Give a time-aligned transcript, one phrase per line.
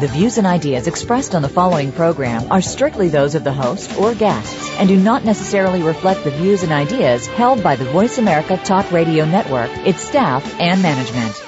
[0.00, 3.98] The views and ideas expressed on the following program are strictly those of the host
[3.98, 8.16] or guests and do not necessarily reflect the views and ideas held by the Voice
[8.16, 11.44] America Talk Radio Network, its staff, and management.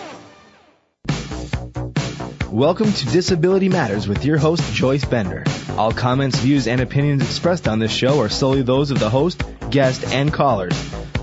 [2.53, 5.45] Welcome to Disability Matters with your host, Joyce Bender.
[5.79, 9.43] All comments, views, and opinions expressed on this show are solely those of the host,
[9.71, 10.75] guest, and callers.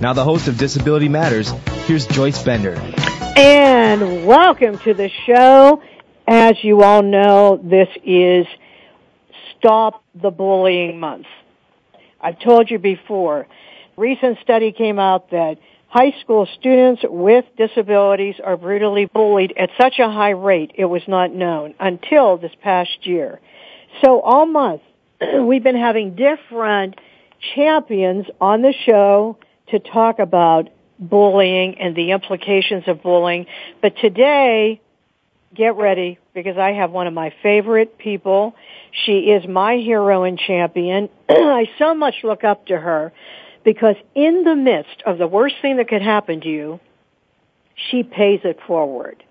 [0.01, 1.51] Now, the host of Disability Matters,
[1.85, 2.73] here's Joyce Bender.
[3.37, 5.83] And welcome to the show.
[6.31, 8.45] As you all know, this is
[9.57, 11.25] Stop the Bullying Month.
[12.21, 13.47] I've told you before,
[13.97, 19.97] recent study came out that high school students with disabilities are brutally bullied at such
[19.97, 23.39] a high rate it was not known until this past year.
[24.05, 24.83] So all month,
[25.41, 26.93] we've been having different
[27.55, 29.35] champions on the show
[29.69, 33.47] to talk about bullying and the implications of bullying.
[33.81, 34.79] But today,
[35.53, 38.55] get ready because I have one of my favorite people.
[39.05, 41.09] She is my hero and champion.
[41.29, 43.11] I so much look up to her
[43.63, 46.79] because in the midst of the worst thing that could happen to you,
[47.75, 49.23] she pays it forward.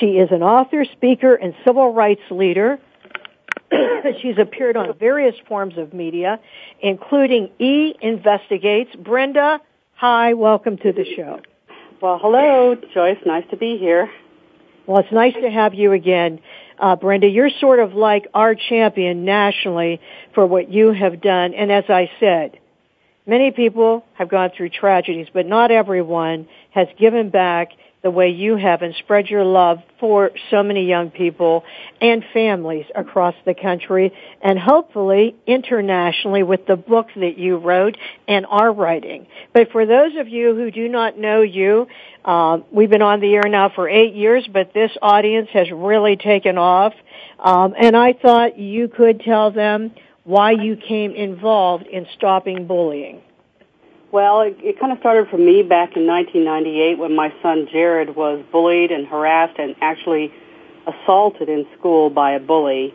[0.00, 2.78] She is an author, speaker, and civil rights leader.
[4.22, 6.40] She's appeared on various forms of media,
[6.80, 8.94] including E Investigates.
[8.96, 9.60] Brenda,
[10.02, 11.38] Hi, welcome to the show.
[12.00, 13.18] Well, hello, Joyce.
[13.24, 14.10] Nice to be here.
[14.86, 16.40] Well, it's nice to have you again.
[16.78, 20.00] Uh, Brenda, you're sort of like our champion nationally
[20.34, 21.54] for what you have done.
[21.54, 22.58] And as I said,
[23.24, 27.68] many people have gone through tragedies, but not everyone has given back
[28.02, 31.64] the way you have and spread your love for so many young people
[32.00, 34.12] and families across the country
[34.42, 39.26] and hopefully internationally with the book that you wrote and are writing.
[39.52, 41.86] But for those of you who do not know you,
[42.24, 46.16] um, we've been on the air now for eight years, but this audience has really
[46.16, 46.94] taken off.
[47.38, 49.92] Um, and I thought you could tell them
[50.24, 53.22] why you came involved in stopping bullying.
[54.12, 58.14] Well, it, it kind of started for me back in 1998 when my son Jared
[58.14, 60.30] was bullied and harassed and actually
[60.86, 62.94] assaulted in school by a bully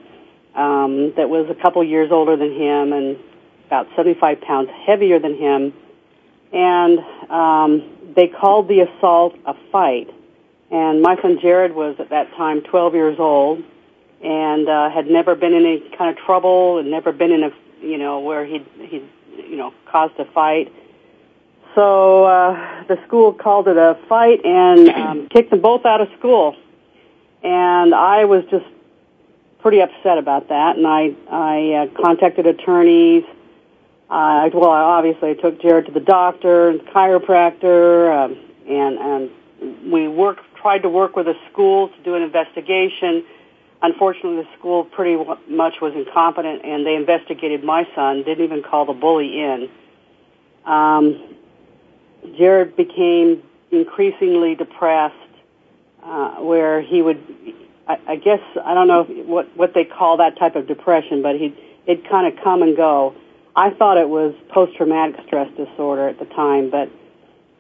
[0.54, 3.18] um, that was a couple years older than him and
[3.66, 5.74] about 75 pounds heavier than him.
[6.54, 7.00] And
[7.32, 10.14] um, they called the assault a fight.
[10.70, 13.64] And my son Jared was at that time 12 years old
[14.24, 17.50] and uh, had never been in any kind of trouble and never been in a,
[17.82, 20.72] you know, where he'd, he'd, you know, caused a fight
[21.78, 26.10] so uh, the school called it a fight and um, kicked them both out of
[26.18, 26.56] school.
[27.44, 28.66] And I was just
[29.60, 33.26] pretty upset about that, and I I uh, contacted attorneys.
[34.10, 40.08] Uh, well, I obviously took Jared to the doctor and chiropractor, um, and and we
[40.08, 43.24] worked tried to work with the school to do an investigation.
[43.84, 48.24] Unfortunately, the school pretty much was incompetent, and they investigated my son.
[48.24, 49.70] Didn't even call the bully in.
[50.66, 51.37] Um,
[52.38, 55.16] Jared became increasingly depressed,
[56.04, 57.22] uh, where he would,
[57.88, 61.36] I, I guess, I don't know what what they call that type of depression, but
[61.36, 61.54] he
[61.86, 63.16] it'd kind of come and go.
[63.56, 66.90] I thought it was post-traumatic stress disorder at the time, but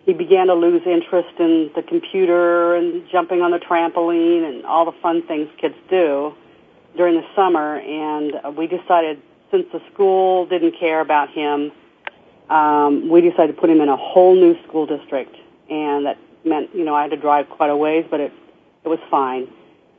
[0.05, 4.85] he began to lose interest in the computer and jumping on the trampoline and all
[4.85, 6.33] the fun things kids do
[6.95, 7.79] during the summer.
[7.79, 11.71] And we decided, since the school didn't care about him,
[12.49, 15.35] um, we decided to put him in a whole new school district,
[15.69, 18.31] and that meant you know I had to drive quite a ways, but it
[18.83, 19.47] it was fine.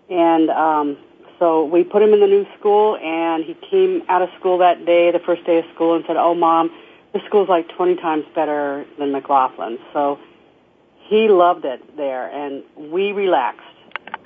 [0.09, 0.97] And um,
[1.39, 4.87] so we put him in the new school, and he came out of school that
[4.87, 6.71] day, the first day of school, and said, "Oh, mom,
[7.13, 10.19] this school's like 20 times better than McLaughlin." So
[11.09, 13.63] he loved it there, and we relaxed,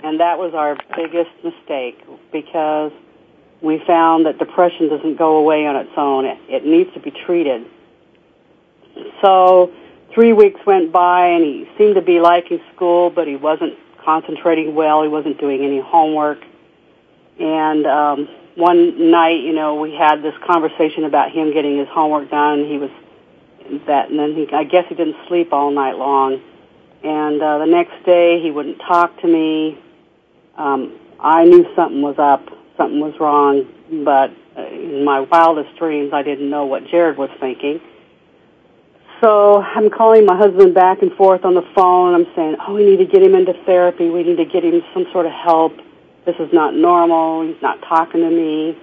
[0.04, 1.98] and that was our biggest mistake
[2.30, 2.92] because
[3.60, 7.10] we found that depression doesn't go away on its own; it, it needs to be
[7.10, 7.66] treated
[9.20, 9.72] so
[10.14, 13.74] three weeks went by and he seemed to be liking school, but he wasn't
[14.04, 15.02] concentrating well.
[15.02, 16.38] He wasn't doing any homework.
[17.38, 22.30] And um, one night, you know, we had this conversation about him getting his homework
[22.30, 22.66] done.
[22.66, 22.90] He was
[23.86, 26.42] that, and then he, I guess he didn't sleep all night long.
[27.02, 29.78] And uh, the next day, he wouldn't talk to me.
[30.56, 32.46] Um, I knew something was up,
[32.76, 33.66] something was wrong,
[34.04, 37.80] but uh, in my wildest dreams, I didn't know what Jared was thinking.
[39.22, 42.14] So I'm calling my husband back and forth on the phone.
[42.14, 44.10] I'm saying, "Oh, we need to get him into therapy.
[44.10, 45.76] We need to get him some sort of help.
[46.26, 47.42] This is not normal.
[47.42, 48.76] He's not talking to me."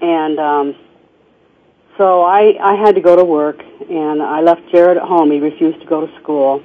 [0.00, 0.74] And um
[1.96, 5.30] so I I had to go to work and I left Jared at home.
[5.30, 6.60] He refused to go to school.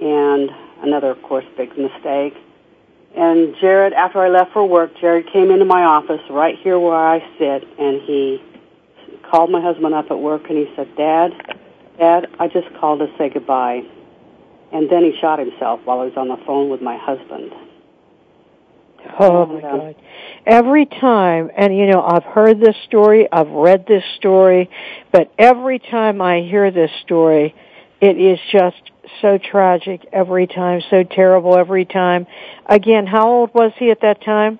[0.00, 0.50] And
[0.82, 2.34] another of course big mistake.
[3.16, 6.94] And Jared after I left for work, Jared came into my office right here where
[6.94, 8.42] I sit and he
[9.30, 11.32] called my husband up at work and he said, "Dad,
[11.98, 13.82] Dad, I just called to say goodbye."
[14.70, 17.52] And then he shot himself while he was on the phone with my husband.
[19.18, 19.94] Oh my God.
[20.44, 24.68] Every time, and you know, I've heard this story, I've read this story,
[25.12, 27.54] but every time I hear this story,
[28.00, 28.76] it is just
[29.20, 32.26] so tragic every time, so terrible every time.
[32.66, 34.58] Again, how old was he at that time?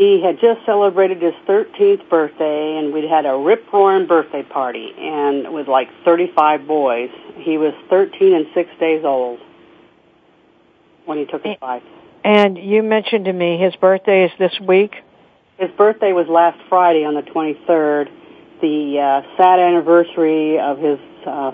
[0.00, 5.52] He had just celebrated his 13th birthday and we'd had a rip-roaring birthday party and
[5.52, 7.10] with like 35 boys.
[7.36, 9.40] He was 13 and 6 days old
[11.04, 11.82] when he took his life.
[12.24, 14.94] And you mentioned to me his birthday is this week?
[15.58, 18.08] His birthday was last Friday on the 23rd.
[18.62, 21.50] The uh, sad anniversary of his, uh,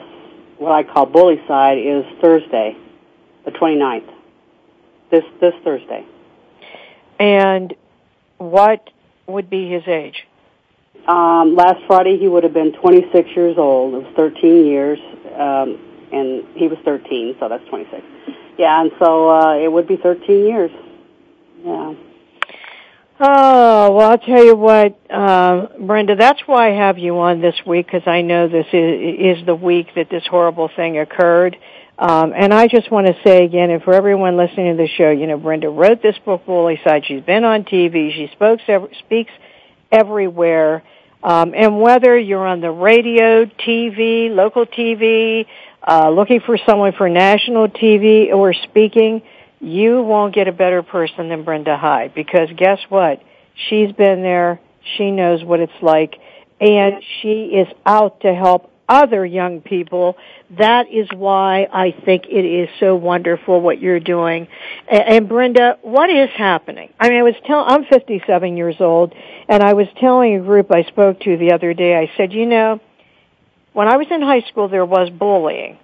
[0.59, 2.77] what I call bullycide, is Thursday,
[3.45, 4.09] the 29th.
[5.11, 6.07] This, this Thursday.
[7.19, 7.75] And
[8.39, 8.91] what
[9.27, 10.27] would be his age?
[11.07, 13.95] Um, last Friday he would have been 26 years old.
[13.95, 14.99] It was 13 years,
[15.39, 15.79] um,
[16.13, 18.03] and he was 13, so that's 26.
[18.59, 20.71] Yeah, and so uh, it would be 13 years.
[21.65, 21.95] Yeah.
[23.19, 27.55] Oh, well, I'll tell you what, uh, Brenda, that's why I have you on this
[27.67, 31.57] week, because I know this is, is the week that this horrible thing occurred.
[31.99, 35.11] Um, and I just want to say again, and for everyone listening to the show,
[35.11, 37.05] you know, Brenda wrote this book, Bullycide.
[37.05, 38.13] She's been on TV.
[38.13, 38.61] She spoke,
[38.99, 39.33] speaks
[39.91, 40.83] everywhere.
[41.23, 45.47] Um, and whether you're on the radio, TV, local TV,
[45.87, 49.23] uh, looking for someone for national TV or speaking,
[49.61, 53.23] you won't get a better person than Brenda High because guess what?
[53.69, 54.61] She's been there.
[54.97, 56.21] She knows what it's like
[56.61, 60.17] and she is out to help other young people.
[60.59, 64.49] That is why I think it is so wonderful what you're doing.
[64.89, 66.93] And, Brenda, what is happening?
[67.01, 69.15] I mean, I was tell I'm 57 years old,
[69.49, 71.97] and I was telling a group I spoke to the other day.
[71.97, 72.81] I said, you know,
[73.73, 75.79] when I was in high school, there was bullying,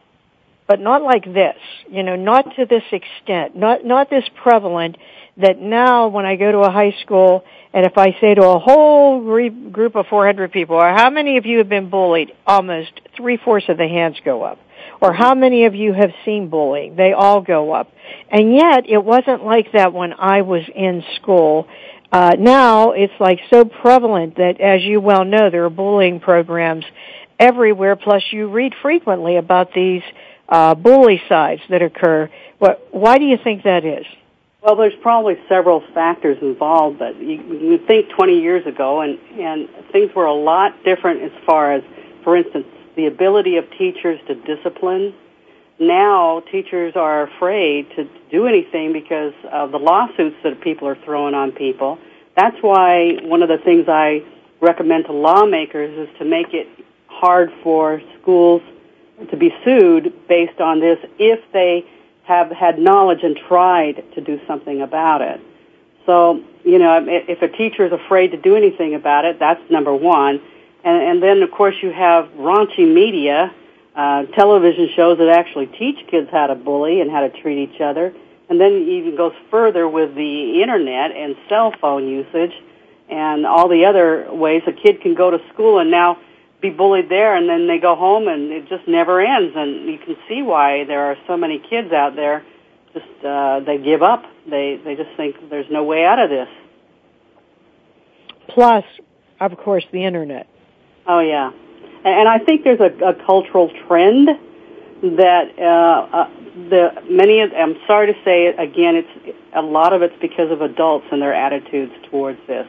[0.66, 1.58] but not like this.
[1.90, 4.96] You know, not to this extent, not not this prevalent.
[5.38, 8.58] That now, when I go to a high school and if I say to a
[8.58, 9.22] whole
[9.70, 13.78] group of 400 people, or how many of you have been bullied, almost three-fourths of
[13.78, 14.58] the hands go up.
[15.00, 16.96] Or how many of you have seen bullying?
[16.96, 17.90] They all go up.
[18.30, 21.66] And yet, it wasn't like that when I was in school.
[22.12, 26.84] Uh, now, it's like so prevalent that, as you well know, there are bullying programs
[27.40, 30.02] everywhere, plus you read frequently about these
[30.48, 32.30] uh, bullycides that occur.
[32.58, 34.06] What, why do you think that is?
[34.62, 39.68] Well, there's probably several factors involved, but you, you think 20 years ago, and, and
[39.90, 41.82] things were a lot different as far as,
[42.22, 45.14] for instance, the ability of teachers to discipline.
[45.80, 51.34] Now, teachers are afraid to do anything because of the lawsuits that people are throwing
[51.34, 51.98] on people.
[52.36, 54.22] That's why one of the things I
[54.60, 56.68] recommend to lawmakers is to make it
[57.08, 58.62] hard for schools
[59.28, 61.84] to be sued based on this if they
[62.24, 65.40] have had knowledge and tried to do something about it.
[66.06, 69.94] So, you know, if a teacher is afraid to do anything about it, that's number
[69.94, 70.40] one.
[70.84, 73.52] And, and then, of course, you have raunchy media,
[73.94, 77.80] uh, television shows that actually teach kids how to bully and how to treat each
[77.80, 78.12] other.
[78.48, 82.52] And then it even goes further with the internet and cell phone usage
[83.08, 86.18] and all the other ways a kid can go to school and now
[86.62, 89.52] be bullied there and then they go home and it just never ends.
[89.56, 92.44] And you can see why there are so many kids out there
[92.94, 94.24] just uh they give up.
[94.48, 96.48] They they just think there's no way out of this.
[98.48, 98.84] Plus
[99.40, 100.46] of course the internet.
[101.06, 101.50] Oh yeah.
[102.04, 104.28] And, and i think there's a, a cultural trend
[105.02, 106.30] that uh, uh
[106.70, 110.50] the many of i'm sorry to say it again it's a lot of it's because
[110.50, 112.68] of adults and their attitudes towards this.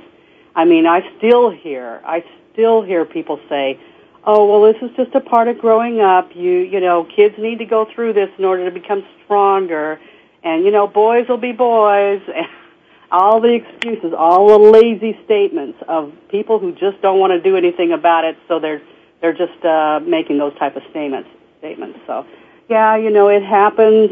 [0.55, 2.23] I mean i still hear i
[2.53, 3.79] still hear people say,
[4.23, 6.35] "Oh, well, this is just a part of growing up.
[6.35, 9.99] You, you know, kids need to go through this in order to become stronger,
[10.43, 12.21] and you know, boys will be boys."
[13.13, 17.55] all the excuses, all the lazy statements of people who just don't want to do
[17.55, 18.81] anything about it, so they're
[19.21, 21.29] they're just uh, making those type of statements.
[21.59, 21.99] Statements.
[22.07, 22.25] So,
[22.69, 24.09] yeah, you know, it happens,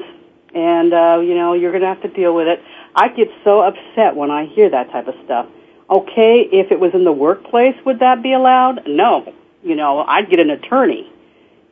[0.53, 2.61] and uh, you know, you're going to have to deal with it.
[2.95, 5.47] I get so upset when I hear that type of stuff
[5.91, 8.87] Okay, if it was in the workplace, would that be allowed?
[8.87, 9.33] No.
[9.61, 11.11] You know, I'd get an attorney.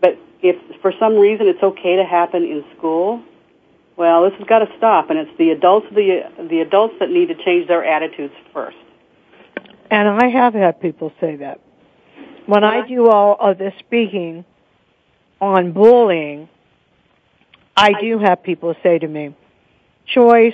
[0.01, 3.23] But if for some reason it's okay to happen in school,
[3.95, 7.27] well, this has got to stop, and it's the adults the the adults that need
[7.29, 8.77] to change their attitudes first.
[9.89, 11.59] And I have had people say that.
[12.45, 14.45] When I do all of this speaking
[15.41, 16.49] on bullying,
[17.75, 19.35] I do have people say to me,
[20.13, 20.53] Joyce,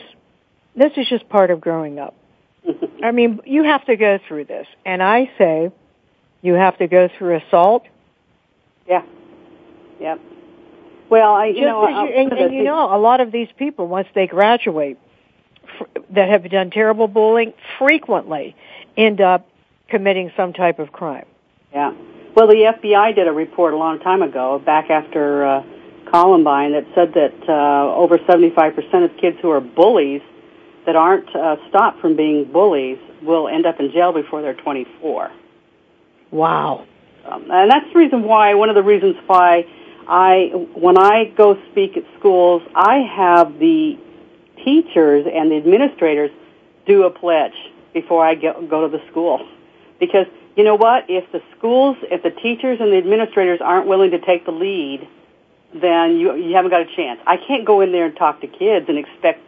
[0.75, 2.15] this is just part of growing up.
[3.05, 4.67] I mean, you have to go through this.
[4.85, 5.71] And I say,
[6.41, 7.85] you have to go through assault.
[8.87, 9.03] Yeah.
[9.99, 10.19] Yep.
[11.09, 13.87] Well, I, you Just know, you, and, and you know, a lot of these people,
[13.87, 14.97] once they graduate,
[15.79, 18.55] f- that have done terrible bullying, frequently
[18.97, 19.47] end up
[19.87, 21.25] committing some type of crime.
[21.71, 21.93] Yeah.
[22.35, 25.63] Well, the FBI did a report a long time ago, back after uh,
[26.11, 30.21] Columbine, that said that uh, over 75% of kids who are bullies
[30.85, 35.31] that aren't uh, stopped from being bullies will end up in jail before they're 24.
[36.31, 36.85] Wow.
[37.25, 39.65] Um, and that's the reason why, one of the reasons why
[40.07, 43.97] I, when I go speak at schools, I have the
[44.63, 46.31] teachers and the administrators
[46.85, 47.55] do a pledge
[47.93, 49.47] before I go, go to the school.
[49.99, 54.11] Because, you know what, if the schools, if the teachers and the administrators aren't willing
[54.11, 55.07] to take the lead,
[55.73, 57.19] then you, you haven't got a chance.
[57.25, 59.41] I can't go in there and talk to kids and expect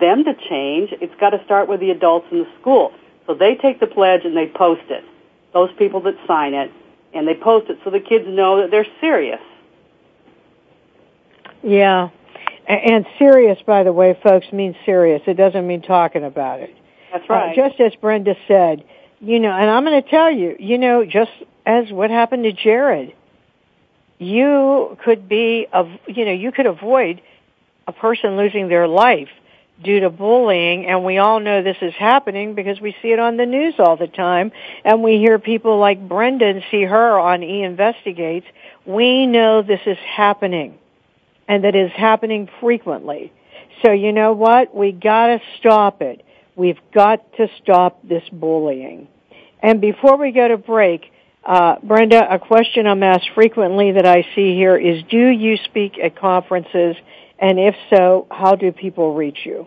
[0.00, 0.92] them to change.
[1.00, 2.92] It's got to start with the adults in the school.
[3.26, 5.04] So they take the pledge and they post it.
[5.52, 6.70] Those people that sign it,
[7.14, 9.40] and they post it so the kids know that they're serious.
[11.62, 12.10] Yeah.
[12.66, 15.22] And serious, by the way, folks, means serious.
[15.26, 16.74] It doesn't mean talking about it.
[17.10, 17.56] That's Uh, right.
[17.56, 18.84] just as Brenda said,
[19.20, 21.30] you know, and I'm going to tell you, you know, just
[21.64, 23.14] as what happened to Jared,
[24.18, 25.66] you could be,
[26.06, 27.22] you know, you could avoid
[27.86, 29.30] a person losing their life
[29.82, 33.36] due to bullying, and we all know this is happening because we see it on
[33.36, 34.52] the news all the time,
[34.84, 38.46] and we hear people like Brenda and see her on E Investigates.
[38.84, 40.78] We know this is happening,
[41.46, 43.32] and that is happening frequently.
[43.84, 44.74] So you know what?
[44.74, 46.24] We gotta stop it.
[46.56, 49.06] We've got to stop this bullying.
[49.62, 51.12] And before we go to break,
[51.44, 55.98] uh, Brenda, a question I'm asked frequently that I see here is, do you speak
[56.02, 56.96] at conferences?
[57.38, 59.66] And if so, how do people reach you?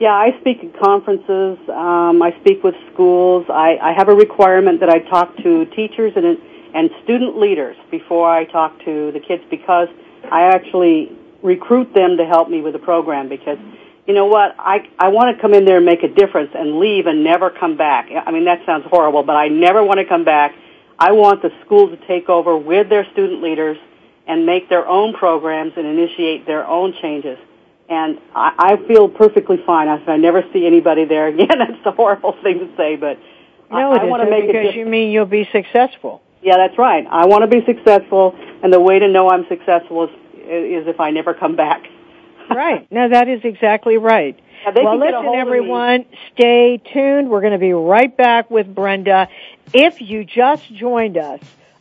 [0.00, 1.58] Yeah, I speak at conferences.
[1.68, 3.46] Um, I speak with schools.
[3.48, 6.38] I, I have a requirement that I talk to teachers and
[6.74, 9.88] and student leaders before I talk to the kids because
[10.30, 11.10] I actually
[11.42, 13.58] recruit them to help me with the program because
[14.06, 16.78] you know what I I want to come in there and make a difference and
[16.78, 18.10] leave and never come back.
[18.10, 20.54] I mean that sounds horrible, but I never want to come back.
[20.98, 23.78] I want the school to take over with their student leaders
[24.28, 27.38] and make their own programs and initiate their own changes.
[27.88, 29.88] And I, I feel perfectly fine.
[29.88, 31.48] I, I never see anybody there again.
[31.58, 33.18] That's a horrible thing to say, but
[33.70, 36.22] No, I, it I want to make a because you mean you'll be successful.
[36.40, 37.04] Yeah, that's right.
[37.10, 38.32] I want to be successful,
[38.62, 41.84] and the way to know I'm successful is is if I never come back.
[42.50, 42.90] right.
[42.92, 44.38] No, that is exactly right.
[44.62, 45.40] Yeah, well, can get a listen, hold of me.
[45.40, 47.28] everyone, stay tuned.
[47.28, 49.28] We're going to be right back with Brenda.
[49.74, 51.40] If you just joined us,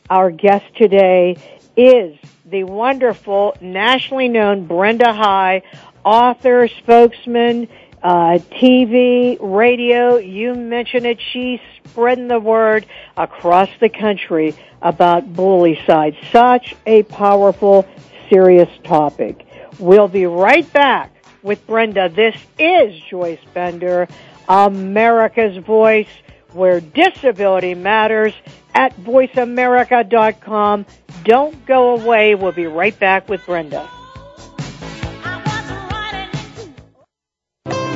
[0.09, 1.37] our guest today
[1.77, 5.61] is the wonderful, nationally known Brenda High,
[6.03, 7.67] author, spokesman,
[8.01, 16.15] uh, TV, radio, you mention it, she's spreading the word across the country about bullycide.
[16.31, 17.85] Such a powerful,
[18.29, 19.45] serious topic.
[19.79, 22.09] We'll be right back with Brenda.
[22.09, 24.07] This is Joyce Bender,
[24.47, 26.07] America's Voice,
[26.53, 28.33] where disability matters
[28.77, 30.85] at voiceamerica.com.
[31.23, 32.35] Don't go away.
[32.35, 33.89] We'll be right back with Brenda.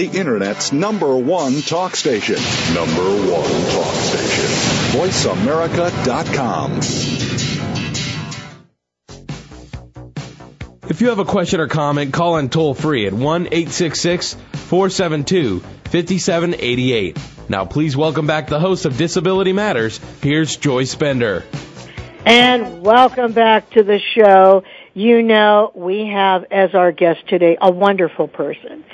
[0.00, 2.36] the Internet's number one talk station.
[2.74, 4.46] Number one talk station.
[4.98, 6.78] VoiceAmerica.com.
[10.88, 15.60] If you have a question or comment, call in toll free at 1 866 472
[15.60, 17.18] 5788.
[17.50, 20.00] Now, please welcome back the host of Disability Matters.
[20.22, 21.44] Here's Joyce Bender.
[22.24, 24.62] And welcome back to the show.
[24.94, 28.84] You know, we have as our guest today a wonderful person.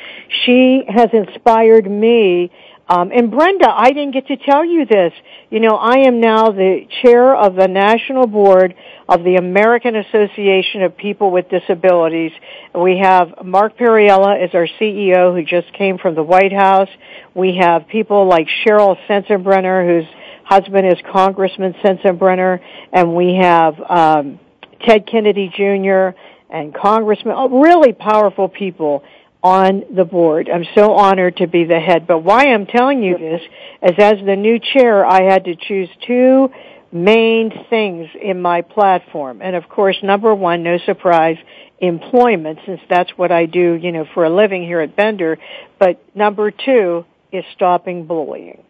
[0.44, 2.50] She has inspired me.
[2.88, 5.12] Um, and Brenda, I didn't get to tell you this.
[5.50, 8.74] You know, I am now the chair of the national board
[9.08, 12.32] of the American Association of People with Disabilities.
[12.74, 16.90] We have Mark Perriello as our CEO who just came from the White House.
[17.34, 22.60] We have people like Cheryl Sensenbrenner whose husband is Congressman Sensenbrenner
[22.92, 24.38] and we have um,
[24.80, 26.18] Ted Kennedy Jr.
[26.50, 29.02] and Congressman, oh, really powerful people
[29.42, 30.48] on the board.
[30.52, 32.06] I'm so honored to be the head.
[32.06, 33.42] But why I'm telling you this
[33.82, 36.50] is as the new chair, I had to choose two
[36.92, 39.40] main things in my platform.
[39.42, 41.36] And of course, number one, no surprise,
[41.78, 45.38] employment, since that's what I do, you know, for a living here at Bender.
[45.78, 48.62] But number two is stopping bullying.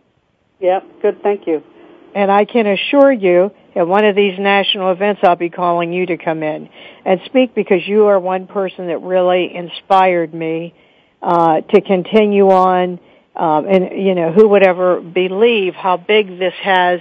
[0.61, 1.63] Yep, good, thank you.
[2.15, 6.07] And I can assure you, at one of these national events, I'll be calling you
[6.07, 6.69] to come in
[7.05, 10.75] and speak because you are one person that really inspired me
[11.23, 12.99] uh, to continue on.
[13.37, 17.01] Um, and you know, who would ever believe how big this has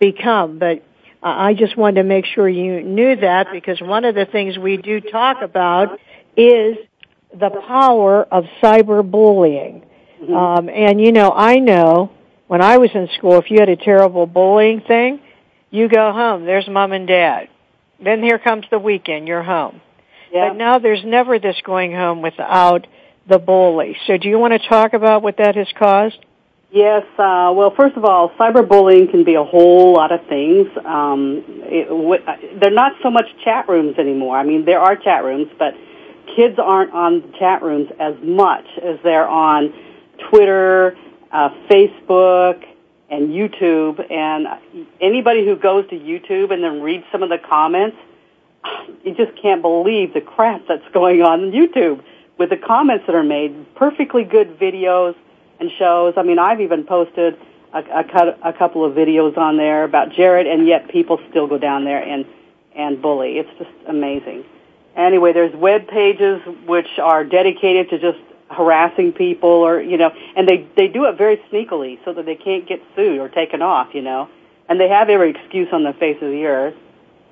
[0.00, 0.58] become?
[0.58, 0.82] But
[1.22, 4.78] I just wanted to make sure you knew that because one of the things we
[4.78, 6.00] do talk about
[6.38, 6.78] is
[7.38, 9.84] the power of cyberbullying.
[10.22, 10.34] Mm-hmm.
[10.34, 12.12] Um, and you know, I know
[12.46, 15.20] when I was in school, if you had a terrible bullying thing,
[15.74, 16.44] you go home.
[16.44, 17.48] There's mom and dad.
[18.02, 19.26] Then here comes the weekend.
[19.26, 19.80] You're home.
[20.32, 20.50] Yeah.
[20.50, 22.86] But now there's never this going home without
[23.28, 23.96] the bully.
[24.06, 26.24] So do you want to talk about what that has caused?
[26.70, 27.02] Yes.
[27.18, 30.68] Uh, well, first of all, cyberbullying can be a whole lot of things.
[30.84, 32.22] Um, it, w-
[32.60, 34.36] they're not so much chat rooms anymore.
[34.38, 35.74] I mean, there are chat rooms, but
[36.36, 39.72] kids aren't on chat rooms as much as they're on
[40.30, 40.96] Twitter,
[41.32, 42.62] uh, Facebook,
[43.14, 44.10] and YouTube.
[44.10, 44.46] And
[45.00, 47.96] anybody who goes to YouTube and then reads some of the comments,
[49.04, 52.02] you just can't believe the crap that's going on on YouTube
[52.38, 53.74] with the comments that are made.
[53.74, 55.14] Perfectly good videos
[55.60, 56.14] and shows.
[56.16, 57.38] I mean, I've even posted
[57.72, 61.58] a, a, a couple of videos on there about Jared, and yet people still go
[61.58, 62.24] down there and
[62.76, 63.38] and bully.
[63.38, 64.44] It's just amazing.
[64.96, 68.18] Anyway, there's web pages which are dedicated to just
[68.50, 72.34] harassing people or you know and they they do it very sneakily so that they
[72.34, 74.28] can't get sued or taken off you know.
[74.68, 76.74] And they have every excuse on the face of the earth.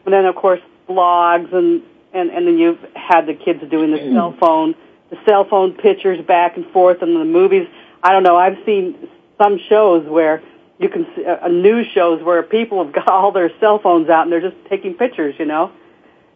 [0.04, 4.12] And then of course blogs and and and then you've had the kids doing the
[4.12, 4.74] cell phone
[5.10, 7.68] the cell phone pictures back and forth and the movies.
[8.02, 8.36] I don't know.
[8.36, 9.08] I've seen
[9.40, 10.42] some shows where
[10.78, 14.22] you can see uh, news shows where people have got all their cell phones out
[14.22, 15.70] and they're just taking pictures you know.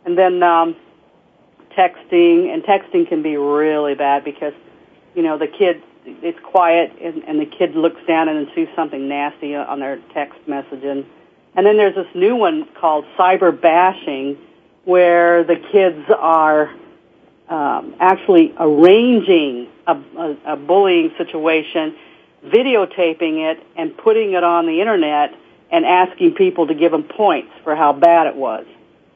[0.05, 0.77] And then um
[1.77, 4.55] texting and texting can be really bad because
[5.17, 9.09] you know, the kid, it's quiet and, and the kid looks down and sees something
[9.09, 11.05] nasty on their text messaging.
[11.57, 14.37] And then there's this new one called cyber bashing
[14.85, 16.71] where the kids are
[17.49, 21.97] um, actually arranging a, a, a bullying situation,
[22.45, 25.35] videotaping it, and putting it on the internet
[25.71, 28.67] and asking people to give them points for how bad it was.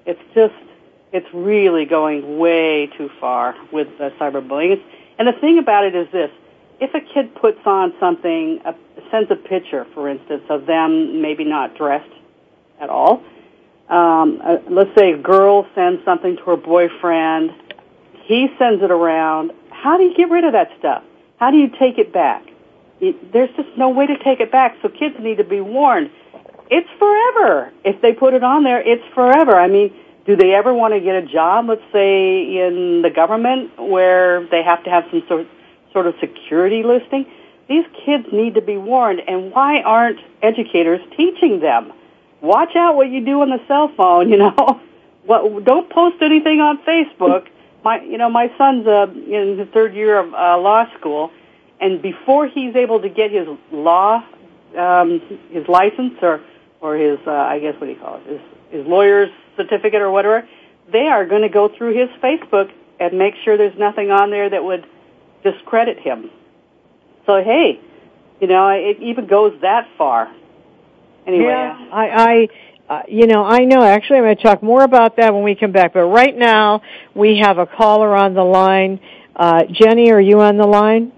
[0.07, 0.55] It's just,
[1.13, 4.73] it's really going way too far with uh, cyberbullying.
[4.73, 4.83] It's,
[5.21, 6.31] and the thing about it is this.
[6.81, 8.75] If a kid puts on something, a,
[9.11, 12.11] sends a picture, for instance, of them maybe not dressed
[12.81, 13.23] at all,
[13.91, 17.51] um, uh, let's say a girl sends something to her boyfriend,
[18.25, 21.05] he sends it around, how do you get rid of that stuff?
[21.39, 22.47] How do you take it back?
[23.03, 26.11] It, there's just no way to take it back, so kids need to be warned.
[26.71, 27.73] It's forever.
[27.85, 29.55] If they put it on there, it's forever.
[29.55, 29.93] I mean,
[30.27, 34.63] do they ever want to get a job, let's say in the government, where they
[34.63, 35.47] have to have some sort
[35.93, 37.27] sort of security listing?
[37.69, 41.93] These kids need to be warned, and why aren't educators teaching them?
[42.41, 44.29] Watch out what you do on the cell phone.
[44.31, 44.81] You know,
[45.25, 47.49] what, don't post anything on Facebook
[47.85, 51.31] my you know my son's uh, in his third year of uh, law school,
[51.81, 54.25] and before he's able to get his law
[54.77, 56.41] um, his license or
[56.81, 59.31] or his uh, I guess what do you call it his his lawyer's
[59.61, 60.49] certificate or whatever,
[60.93, 64.49] they are going to go through his Facebook and make sure there's nothing on there
[64.51, 64.87] that would
[65.43, 66.31] discredit him.
[67.27, 67.81] So hey,
[68.41, 70.33] you know it even goes that far.
[71.27, 72.49] Anyway, yeah, I, I
[72.91, 73.85] uh, you know, I know.
[73.85, 75.93] Actually, I'm going to talk more about that when we come back.
[75.93, 76.83] But right now,
[77.15, 78.99] we have a caller on the line.
[79.37, 81.13] Uh, Jenny, are you on the line?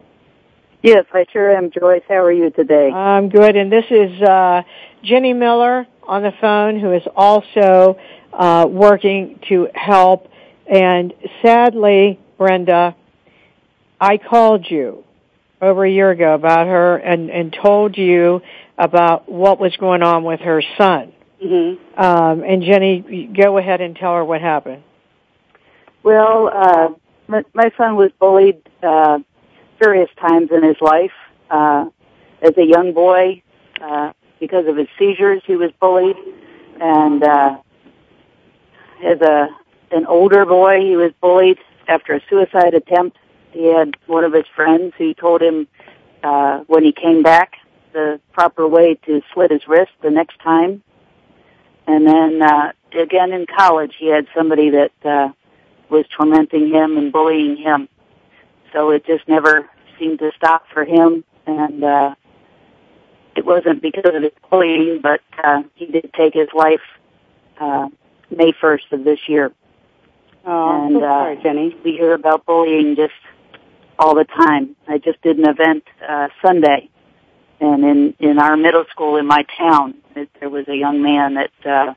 [0.83, 2.02] Yes, I sure am, Joyce.
[2.09, 2.90] How are you today?
[2.90, 3.57] I'm good.
[3.57, 4.62] And this is uh,
[5.02, 7.96] Jenny Miller on the phone, who is also
[8.33, 10.29] uh, working to help.
[10.66, 12.97] And sadly, Brenda,
[14.01, 15.05] I called you
[15.61, 18.40] over a year ago about her and, and told you
[18.77, 21.12] about what was going on with her son.
[21.42, 22.01] Mm-hmm.
[22.01, 24.83] Um, and Jenny, go ahead and tell her what happened.
[26.03, 26.88] Well, uh,
[27.29, 29.21] my, my son was bullied uh,
[29.81, 31.12] various times in his life.
[31.51, 31.87] Uh,
[32.40, 33.42] as a young boy,
[33.81, 36.16] uh, because of his seizures, he was bullied,
[36.81, 37.59] and uh,
[39.02, 39.48] as a
[39.90, 43.18] an older boy, he was bullied after a suicide attempt.
[43.50, 45.68] He had one of his friends who told him
[46.22, 47.58] uh, when he came back
[47.92, 50.82] the proper way to slit his wrist the next time
[51.86, 55.28] and then uh, again in college, he had somebody that uh,
[55.90, 57.88] was tormenting him and bullying him.
[58.72, 62.14] So it just never seemed to stop for him, and uh,
[63.36, 66.80] it wasn't because of his bullying, but uh, he did take his life
[67.60, 67.88] uh,
[68.37, 69.53] May 1st of this year.
[70.45, 71.77] Oh, and so sorry, uh, Jenny.
[71.85, 73.12] we hear about bullying just
[73.99, 74.75] all the time.
[74.88, 76.90] I just did an event uh, Sunday
[77.62, 81.35] and in in our middle school in my town, it, there was a young man
[81.35, 81.95] that uh,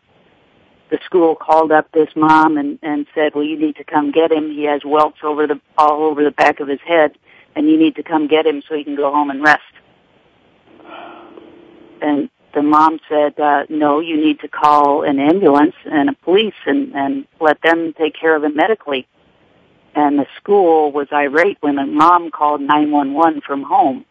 [0.92, 4.32] the school called up this mom and and said, "Well, you need to come get
[4.32, 4.52] him.
[4.52, 7.18] He has welts over the all over the back of his head,
[7.56, 9.64] and you need to come get him so he can go home and rest."
[12.00, 16.56] And the mom said, uh, "No, you need to call an ambulance and a police
[16.66, 19.08] and and let them take care of him medically."
[19.94, 24.06] And the school was irate when the mom called 911 from home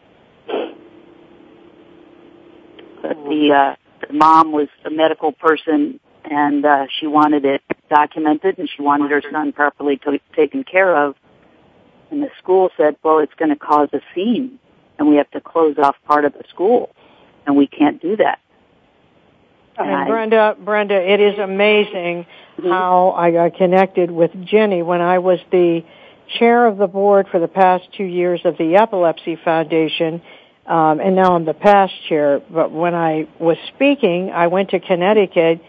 [3.04, 8.58] but the, uh, the mom was a medical person and uh, she wanted it documented
[8.58, 11.14] and she wanted her son properly to- taken care of.
[12.10, 14.58] And the school said, well, it's going to cause a scene
[14.98, 16.94] and we have to close off part of the school
[17.46, 18.40] and we can't do that.
[19.76, 22.26] And Brenda, Brenda, it is amazing
[22.62, 25.84] how I got connected with Jenny when I was the
[26.38, 30.22] chair of the board for the past two years of the Epilepsy Foundation,
[30.66, 32.40] um, and now I'm the past chair.
[32.50, 35.60] But when I was speaking, I went to Connecticut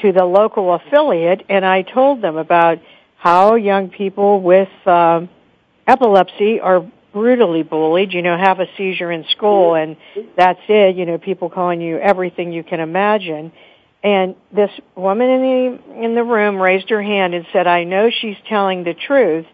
[0.00, 2.78] to the local affiliate, and I told them about
[3.16, 5.28] how young people with um,
[5.86, 8.12] epilepsy are brutally bullied.
[8.12, 9.96] You know, have a seizure in school, and
[10.36, 10.96] that's it.
[10.96, 13.52] You know, people calling you everything you can imagine.
[14.02, 18.10] And this woman in the in the room raised her hand and said, "I know
[18.10, 19.46] she's telling the truth.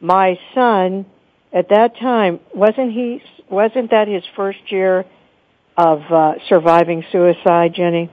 [0.00, 1.04] My son,
[1.52, 3.20] at that time, wasn't he?
[3.50, 5.04] Wasn't that his first year
[5.76, 8.10] of uh, surviving suicide, Jenny?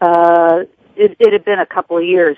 [0.00, 0.64] Uh,
[0.96, 2.36] it, it had been a couple of years.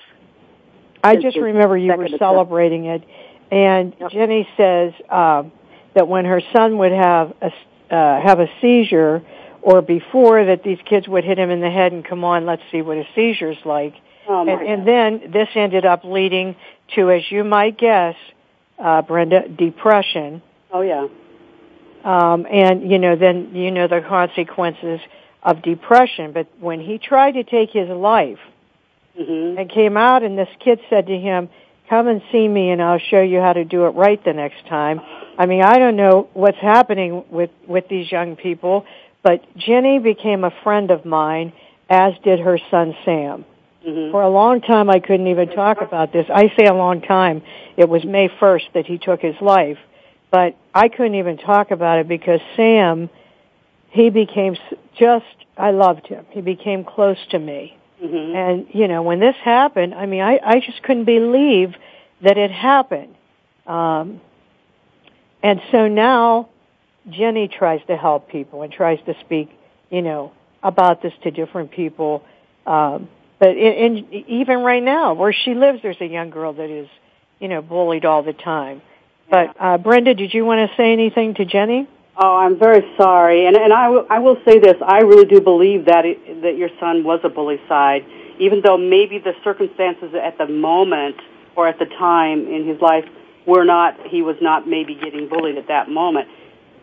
[1.02, 3.02] I just remember you were celebrating it,
[3.50, 4.10] and Yep.
[4.10, 5.52] Jenny says um,
[5.94, 7.52] that when her son would have a
[7.94, 9.22] uh, have a seizure,
[9.62, 12.62] or before that, these kids would hit him in the head and come on, let's
[12.72, 13.94] see what a seizure's like.
[14.28, 16.56] Oh my and, and then this ended up leading
[16.96, 18.16] to, as you might guess,
[18.78, 20.42] uh, Brenda, depression.
[20.72, 21.06] Oh yeah.
[22.04, 25.00] Um, and you know, then you know the consequences
[25.42, 26.32] of depression.
[26.32, 28.38] But when he tried to take his life
[29.18, 29.58] Mhm.
[29.60, 31.48] and came out, and this kid said to him,
[31.88, 34.66] "Come and see me, and I'll show you how to do it right the next
[34.66, 35.00] time."
[35.38, 38.84] I mean, I don't know what's happening with with these young people,
[39.22, 41.52] but Jenny became a friend of mine,
[41.90, 43.44] as did her son Sam.
[43.86, 44.10] Mhm.
[44.10, 46.26] For a long time, I couldn't even talk about this.
[46.28, 47.42] I say a long time.
[47.76, 49.78] It was May 1st that he took his life.
[50.30, 53.08] But I couldn't even talk about it because Sam,
[53.90, 55.24] he became s- just,
[55.56, 56.26] I loved him.
[56.30, 57.76] He became close to me.
[58.06, 58.34] Mhm.
[58.34, 61.74] And, you know, when this happened, I mean, I, I just couldn't believe
[62.22, 63.14] that it happened.
[63.66, 64.20] Um,
[65.42, 66.48] and so now
[67.10, 69.50] Jenny tries to help people and tries to speak,
[69.90, 72.22] you know, about this to different people.
[72.66, 76.70] Um, but in, in, even right now, where she lives, there's a young girl that
[76.70, 76.88] is,
[77.38, 78.82] you know, bullied all the time.
[79.30, 81.88] But uh, Brenda, did you want to say anything to Jenny?
[82.18, 85.40] Oh, I'm very sorry, and and I will I will say this: I really do
[85.40, 88.06] believe that it, that your son was a bullycide,
[88.38, 91.16] even though maybe the circumstances at the moment
[91.56, 93.04] or at the time in his life
[93.46, 96.28] were not he was not maybe getting bullied at that moment.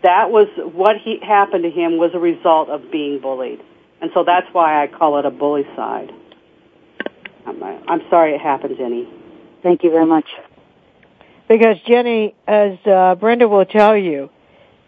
[0.04, 3.60] That was what he happened to him was a result of being bullied,
[4.02, 6.12] and so that's why I call it a bully side.
[7.48, 9.10] I'm, I'm sorry it happened, Jenny.
[9.64, 10.30] Thank you very much.
[11.48, 14.30] Because Jenny, as uh, Brenda will tell you,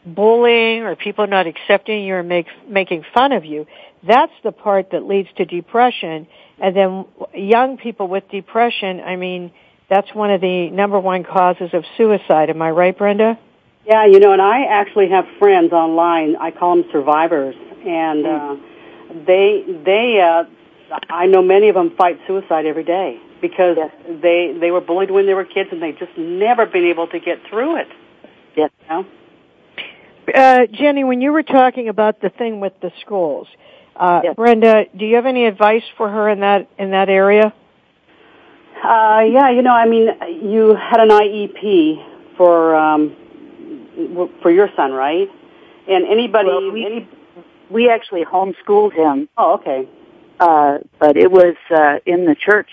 [0.06, 3.66] bullying or people not accepting you or make, making fun of you,
[4.08, 6.28] that's the part that leads to depression.
[6.60, 9.52] And then young people with depression, I mean,
[9.90, 12.50] that's one of the number one causes of suicide.
[12.50, 13.38] Am I right, Brenda?
[13.88, 16.36] Yeah, you know, and I actually have friends online.
[16.38, 18.56] I call them survivors, and uh,
[19.28, 20.46] they they uh,
[21.10, 23.92] I know many of them fight suicide every day because yes.
[24.24, 27.20] they they were bullied when they were kids, and they've just never been able to
[27.20, 27.88] get through it.
[28.56, 28.72] Yes.
[28.82, 29.06] You know?
[30.34, 33.48] Uh, Jenny, when you were talking about the thing with the schools,
[33.96, 34.36] uh, yes.
[34.36, 37.54] Brenda, do you have any advice for her in that in that area?
[38.84, 40.10] Uh, yeah, you know, I mean,
[40.44, 43.16] you had an IEP for um,
[44.42, 45.30] for your son, right?
[45.88, 47.10] And anybody, well, we, any,
[47.70, 49.30] we actually homeschooled him.
[49.38, 49.88] Oh, okay.
[50.40, 52.70] Uh, but it was uh, in the church.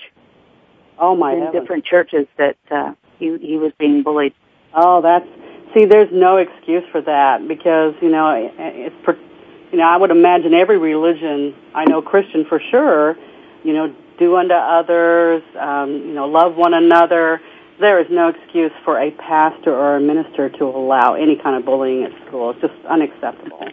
[0.98, 1.32] Oh my!
[1.32, 1.62] In heavens.
[1.62, 4.34] different churches that uh, he he was being bullied.
[4.74, 5.28] Oh, that's
[5.74, 5.85] see.
[5.85, 9.18] There's no excuse for that because you know it's per,
[9.70, 13.16] you know I would imagine every religion I know Christian for sure.
[13.64, 15.42] You know, do unto others.
[15.58, 17.40] Um, you know, love one another.
[17.80, 21.64] There is no excuse for a pastor or a minister to allow any kind of
[21.64, 22.50] bullying at school.
[22.50, 23.64] It's just unacceptable.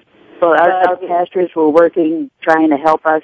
[0.42, 3.24] Well, our, our pastors were working, trying to help us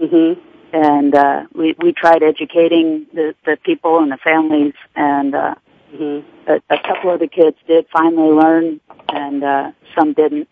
[0.00, 0.40] Mm-hmm.
[0.74, 5.54] And uh, we we tried educating the the people and the families, and uh,
[5.92, 6.50] mm-hmm.
[6.50, 10.48] a, a couple of the kids did finally learn, and uh, some didn't.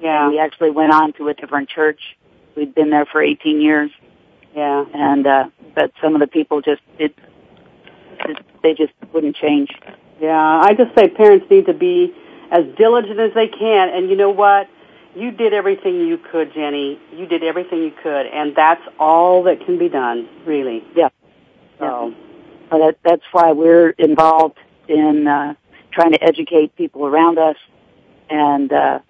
[0.00, 0.24] Yeah.
[0.24, 2.00] And we actually went on to a different church.
[2.56, 3.90] We'd been there for 18 years.
[4.54, 4.84] Yeah.
[4.94, 7.14] And uh, but some of the people just it,
[8.20, 9.70] it they just wouldn't change.
[10.20, 12.12] Yeah, I just say parents need to be
[12.50, 14.68] as diligent as they can, and you know what?
[15.18, 16.98] you did everything you could, Jenny.
[17.12, 20.84] You did everything you could, and that's all that can be done, really.
[20.94, 21.08] Yeah.
[21.78, 22.14] So
[22.70, 22.78] yeah.
[22.78, 25.54] that, that's why we're involved in uh,
[25.92, 27.56] trying to educate people around us,
[28.30, 29.00] and uh,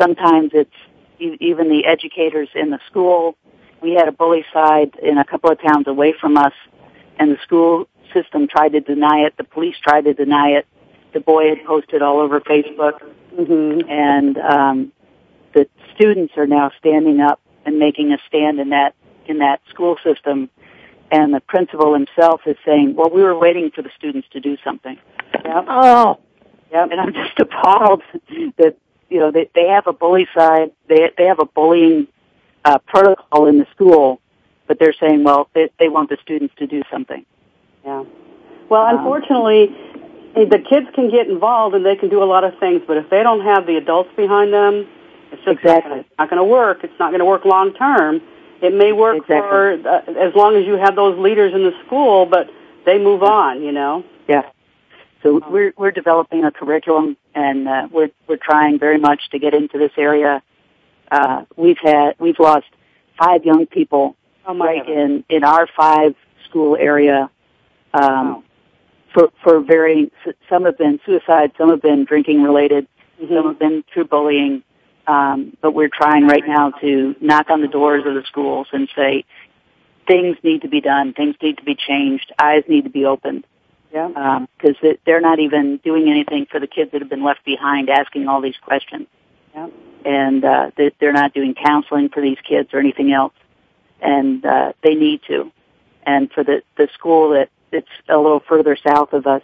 [0.00, 0.70] sometimes it's
[1.18, 3.36] even the educators in the school.
[3.82, 6.52] We had a bullycide in a couple of towns away from us,
[7.18, 9.36] and the school system tried to deny it.
[9.36, 10.66] The police tried to deny it.
[11.12, 13.00] The boy had posted all over Facebook,
[13.34, 13.88] mm-hmm.
[13.88, 14.92] and um,
[15.54, 18.94] the students are now standing up and making a stand in that
[19.26, 20.48] in that school system
[21.10, 24.56] and the principal himself is saying, "Well, we were waiting for the students to do
[24.64, 24.98] something."
[25.44, 25.64] Yep.
[25.68, 26.18] Oh,
[26.70, 28.02] Yeah, And I'm just appalled
[28.58, 28.76] that
[29.08, 32.08] you know they they have a bullycide, they they have a bullying
[32.64, 34.20] uh, protocol in the school,
[34.66, 37.24] but they're saying, well, they they want the students to do something.
[37.84, 38.04] Yeah.
[38.68, 39.74] Well, um, unfortunately,
[40.34, 43.08] the kids can get involved and they can do a lot of things, but if
[43.10, 44.86] they don't have the adults behind them,
[45.32, 46.04] it's just exactly.
[46.18, 46.84] not going to work.
[46.84, 48.20] It's not going to work long term.
[48.60, 49.48] It may work exactly.
[49.48, 52.50] for uh, as long as you have those leaders in the school, but
[52.84, 53.62] they move on.
[53.62, 54.04] You know.
[54.28, 54.42] Yeah.
[55.22, 59.54] So we're we're developing a curriculum, and uh, we're we're trying very much to get
[59.54, 60.42] into this area.
[61.10, 62.66] Uh, we've had we've lost
[63.18, 64.16] five young people
[64.46, 65.24] oh right heaven.
[65.28, 66.14] in in our five
[66.48, 67.30] school area.
[67.94, 68.42] Um, wow.
[69.14, 70.10] For for varying,
[70.48, 72.86] some have been suicide, some have been drinking related,
[73.20, 73.34] mm-hmm.
[73.34, 74.62] some have been through bullying,
[75.08, 78.88] um, but we're trying right now to knock on the doors of the schools and
[78.94, 79.24] say
[80.06, 83.46] things need to be done, things need to be changed, eyes need to be opened.
[83.92, 84.46] Yeah.
[84.58, 87.88] Because um, they're not even doing anything for the kids that have been left behind,
[87.88, 89.06] asking all these questions.
[89.54, 89.68] Yeah.
[90.04, 93.32] And uh, they're not doing counseling for these kids or anything else,
[94.02, 95.50] and uh, they need to.
[96.06, 99.42] And for the the school that it's a little further south of us,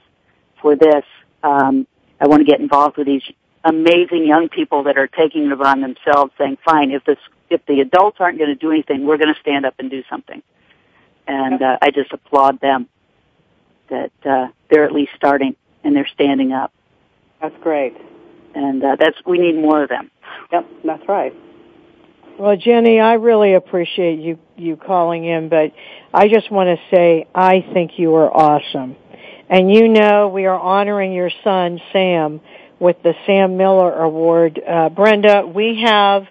[0.62, 1.04] for this,
[1.42, 1.86] um,
[2.20, 3.24] I want to get involved with these
[3.64, 7.18] amazing young people that are taking it upon themselves saying, fine, if this,
[7.50, 10.02] if the adults aren't going to do anything, we're going to stand up and do
[10.10, 10.42] something.
[11.26, 12.88] And, uh, I just applaud them
[13.88, 16.72] that, uh, they're at least starting and they're standing up.
[17.40, 17.96] That's great.
[18.54, 20.10] And, uh, that's, we need more of them.
[20.52, 21.34] Yep, that's right.
[22.38, 25.72] Well, Jenny, I really appreciate you, you calling in, but
[26.12, 28.96] I just want to say I think you are awesome.
[29.48, 32.40] And you know we are honoring your son, Sam,
[32.84, 34.60] with the Sam Miller Award.
[34.60, 36.26] Uh, Brenda, we have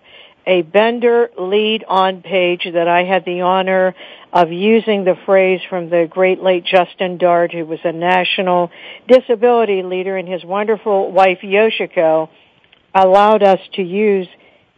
[0.46, 3.96] a Bender lead on page that I had the honor
[4.32, 8.70] of using the phrase from the great late Justin Dart, who was a national
[9.08, 12.30] disability leader, and his wonderful wife Yoshiko
[12.94, 14.28] allowed us to use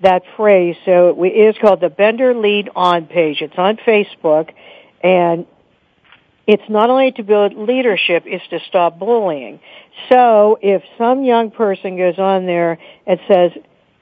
[0.01, 0.77] that phrase.
[0.85, 3.41] So it is called the Bender Lead On page.
[3.41, 4.53] It's on Facebook,
[5.03, 5.45] and
[6.47, 9.59] it's not only to build leadership, it's to stop bullying.
[10.09, 12.77] So if some young person goes on there
[13.07, 13.51] and says,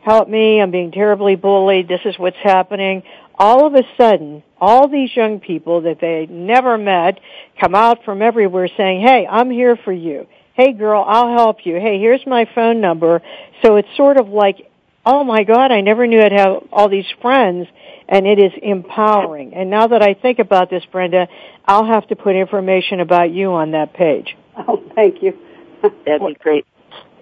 [0.01, 3.03] help me, I'm being terribly bullied, this is what's happening,
[3.35, 7.19] all of a sudden, all these young people that they never met
[7.59, 10.27] come out from everywhere saying, hey, I'm here for you.
[10.55, 11.75] Hey girl, I'll help you.
[11.75, 13.21] Hey, here's my phone number.
[13.63, 14.69] So it's sort of like,
[15.05, 17.67] oh my god, I never knew I'd have all these friends
[18.13, 19.55] and it is empowering.
[19.55, 21.27] And now that I think about this, Brenda,
[21.65, 24.37] I'll have to put information about you on that page.
[24.55, 25.35] Oh, thank you.
[25.81, 26.67] That'd be great.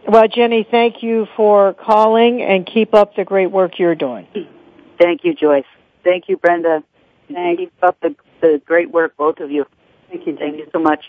[0.05, 4.27] Well, Jenny, thank you for calling and keep up the great work you're doing.
[4.99, 5.63] Thank you, Joyce.
[6.03, 6.83] Thank you, Brenda.
[7.31, 9.65] Thank Keep up the, the great work, both of you.
[10.09, 10.51] Thank you, Jenny.
[10.51, 11.05] Thank you so much.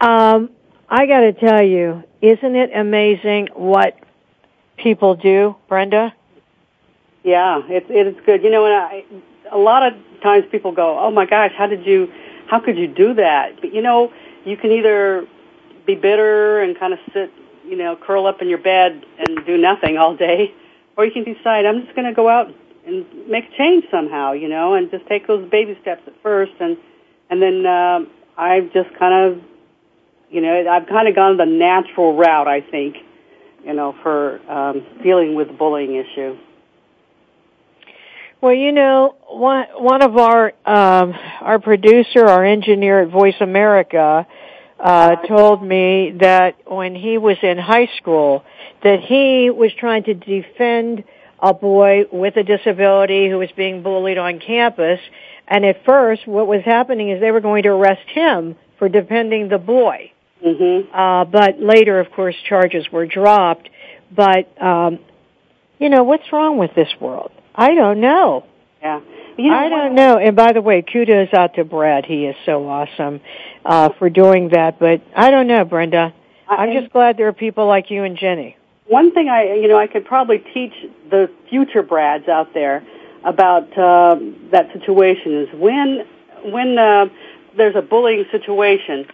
[0.00, 0.50] Um,
[0.88, 3.98] I got to tell you, isn't it amazing what
[4.76, 6.14] people do, Brenda?
[7.24, 8.44] Yeah, it's it's good.
[8.44, 9.04] You know, and I
[9.50, 12.12] a lot of times people go, "Oh my gosh, how did you?
[12.48, 14.12] How could you do that?" But you know,
[14.44, 15.26] you can either
[15.86, 17.30] be bitter and kind of sit,
[17.66, 20.54] you know, curl up in your bed and do nothing all day,
[20.96, 22.52] or you can decide, "I'm just going to go out
[22.86, 26.76] and make change somehow," you know, and just take those baby steps at first, and
[27.30, 28.00] and then uh,
[28.36, 29.42] I've just kind of,
[30.30, 32.96] you know, I've kind of gone the natural route, I think,
[33.64, 36.36] you know, for um, dealing with the bullying issue.
[38.44, 44.26] Well, you know, one one of our um, our producer, our engineer at Voice America,
[44.78, 48.44] uh, told me that when he was in high school,
[48.82, 51.04] that he was trying to defend
[51.40, 55.00] a boy with a disability who was being bullied on campus,
[55.48, 59.48] and at first, what was happening is they were going to arrest him for defending
[59.48, 60.12] the boy.
[60.44, 60.94] Mm-hmm.
[60.94, 63.70] Uh, but later, of course, charges were dropped.
[64.14, 64.98] But um,
[65.78, 67.30] you know, what's wrong with this world?
[67.54, 68.44] I don't know.
[68.82, 69.00] Yeah.
[69.36, 70.18] You know, I don't know.
[70.18, 72.04] And by the way, kudos out to Brad.
[72.06, 73.20] He is so awesome
[73.64, 74.78] uh, for doing that.
[74.78, 76.14] But I don't know, Brenda.
[76.48, 78.56] I'm just glad there are people like you and Jenny.
[78.86, 80.74] One thing I, you know, I could probably teach
[81.10, 82.84] the future Brads out there
[83.24, 84.16] about uh,
[84.50, 86.06] that situation is when
[86.44, 87.06] when uh,
[87.56, 89.06] there's a bullying situation,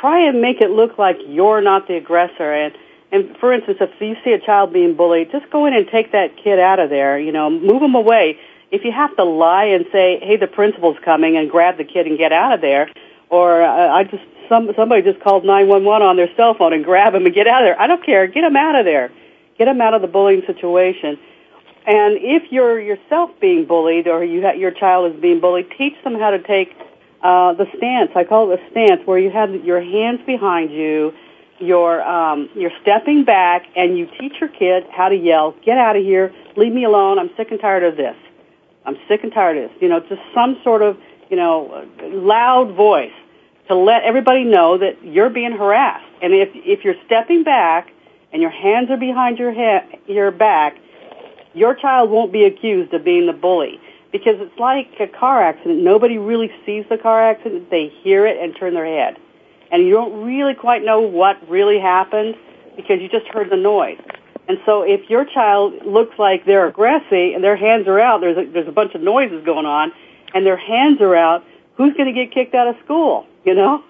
[0.00, 2.74] try and make it look like you're not the aggressor and
[3.12, 6.12] and for instance, if you see a child being bullied, just go in and take
[6.12, 7.18] that kid out of there.
[7.18, 8.38] You know, move him away.
[8.70, 12.06] If you have to lie and say, "Hey, the principal's coming," and grab the kid
[12.06, 12.90] and get out of there,
[13.28, 16.72] or uh, I just some somebody just called nine one one on their cell phone
[16.72, 17.80] and grab him and get out of there.
[17.80, 18.26] I don't care.
[18.26, 19.12] Get him out of there.
[19.58, 21.18] Get him out of the bullying situation.
[21.84, 25.94] And if you're yourself being bullied or you ha- your child is being bullied, teach
[26.04, 26.74] them how to take
[27.22, 28.10] uh, the stance.
[28.14, 31.12] I call it the stance, where you have your hands behind you
[31.62, 35.96] you're um, you're stepping back and you teach your kid how to yell, "Get out
[35.96, 36.32] of here!
[36.56, 37.18] Leave me alone!
[37.18, 38.16] I'm sick and tired of this.
[38.84, 40.98] I'm sick and tired of this." You know, just some sort of
[41.30, 43.12] you know loud voice
[43.68, 46.04] to let everybody know that you're being harassed.
[46.20, 47.92] And if if you're stepping back
[48.32, 50.76] and your hands are behind your head, your back,
[51.54, 55.80] your child won't be accused of being the bully because it's like a car accident.
[55.80, 59.16] Nobody really sees the car accident; they hear it and turn their head
[59.72, 62.36] and you don't really quite know what really happened
[62.76, 63.98] because you just heard the noise.
[64.48, 68.36] And so if your child looks like they're aggressive and their hands are out, there's
[68.36, 69.92] a, there's a bunch of noises going on,
[70.34, 71.42] and their hands are out,
[71.76, 73.26] who's going to get kicked out of school?
[73.44, 73.82] You know?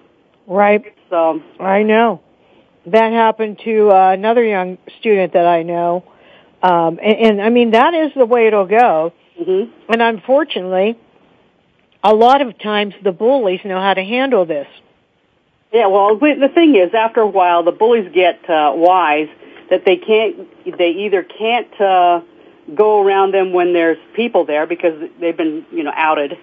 [0.47, 0.95] Right.
[1.09, 2.21] So I know
[2.85, 6.03] that happened to uh, another young student that I know,
[6.61, 9.13] um, and, and I mean that is the way it'll go.
[9.39, 9.91] Mm-hmm.
[9.91, 10.99] And unfortunately,
[12.03, 14.67] a lot of times the bullies know how to handle this.
[15.73, 19.27] Yeah, well, the thing is, after a while, the bullies get uh, wise
[19.71, 20.47] that they can't.
[20.77, 22.21] They either can't uh,
[22.75, 26.37] go around them when there's people there because they've been, you know, outed,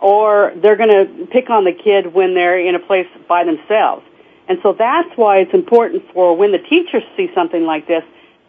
[0.00, 4.04] or they're going to pick on the kid when they're in a place by themselves.
[4.48, 8.02] And so that's why it's important for when the teachers see something like this,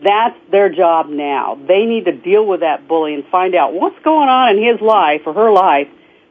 [0.04, 1.60] that's their job now.
[1.68, 4.82] They need to deal with that bully and find out what's going on in his
[4.82, 5.88] life or her life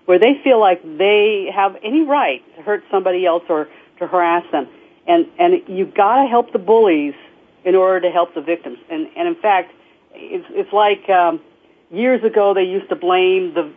[0.08, 3.68] where they feel like they have any right to hurt somebody else or
[3.98, 4.66] to harass them.
[5.06, 7.12] And and you've got to help the bullies
[7.62, 8.78] in order to help the victims.
[8.88, 9.70] And and in fact,
[10.14, 11.42] it's it's like um,
[11.90, 13.70] years ago they used to blame the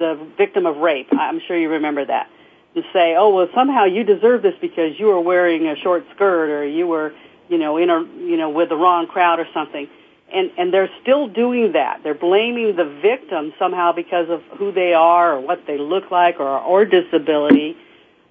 [0.00, 1.06] the victim of rape.
[1.12, 2.30] I'm sure you remember that.
[2.74, 6.50] To say, oh well, somehow you deserve this because you were wearing a short skirt
[6.50, 7.14] or you were,
[7.48, 9.88] you know, in a you know with the wrong crowd or something
[10.32, 12.00] and and they're still doing that.
[12.02, 16.40] They're blaming the victim somehow because of who they are or what they look like
[16.40, 17.76] or or disability,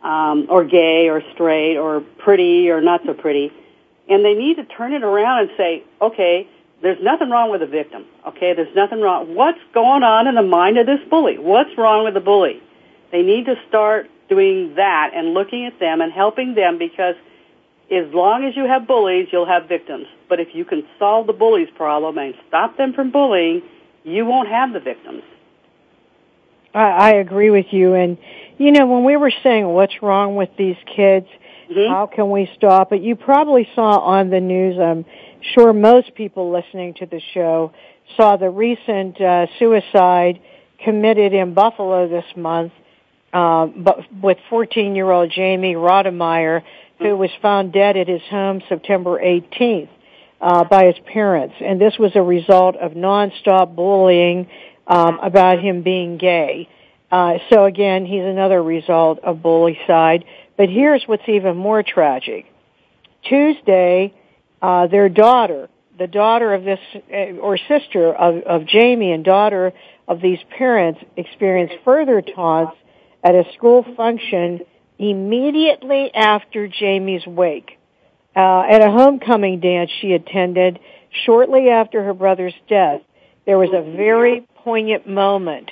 [0.03, 3.51] um, or gay or straight or pretty or not so pretty,
[4.09, 6.47] and they need to turn it around and say, okay,
[6.81, 8.05] there's nothing wrong with the victim.
[8.27, 9.33] Okay, there's nothing wrong.
[9.33, 11.37] What's going on in the mind of this bully?
[11.37, 12.61] What's wrong with the bully?
[13.11, 17.15] They need to start doing that and looking at them and helping them because
[17.91, 20.07] as long as you have bullies, you'll have victims.
[20.27, 23.61] But if you can solve the bullies problem and stop them from bullying,
[24.03, 25.23] you won't have the victims.
[26.73, 27.93] I, I agree with you.
[27.93, 28.17] And,
[28.57, 31.27] you know, when we were saying what's wrong with these kids,
[31.69, 31.91] mm-hmm.
[31.91, 35.05] how can we stop it, you probably saw on the news, I'm
[35.53, 37.71] sure most people listening to the show
[38.17, 40.41] saw the recent uh, suicide
[40.83, 42.71] committed in Buffalo this month
[43.35, 46.61] uh, but with 14-year-old Jamie Rodemeyer,
[46.99, 49.89] who was found dead at his home September 18th
[50.41, 54.47] uh, by his parents, and this was a result of nonstop bullying
[54.87, 56.69] um, about him being gay.
[57.11, 60.25] Uh, so again, he's another result of bully side.
[60.57, 62.45] But here's what's even more tragic.
[63.23, 64.13] Tuesday,
[64.61, 69.73] uh, their daughter, the daughter of this, uh, or sister of, of Jamie and daughter
[70.07, 72.75] of these parents experienced further taunts
[73.23, 74.61] at a school function
[74.99, 77.77] immediately after Jamie's wake.
[78.35, 80.79] Uh, at a homecoming dance she attended
[81.25, 83.01] shortly after her brother's death,
[83.45, 85.71] there was a very poignant moment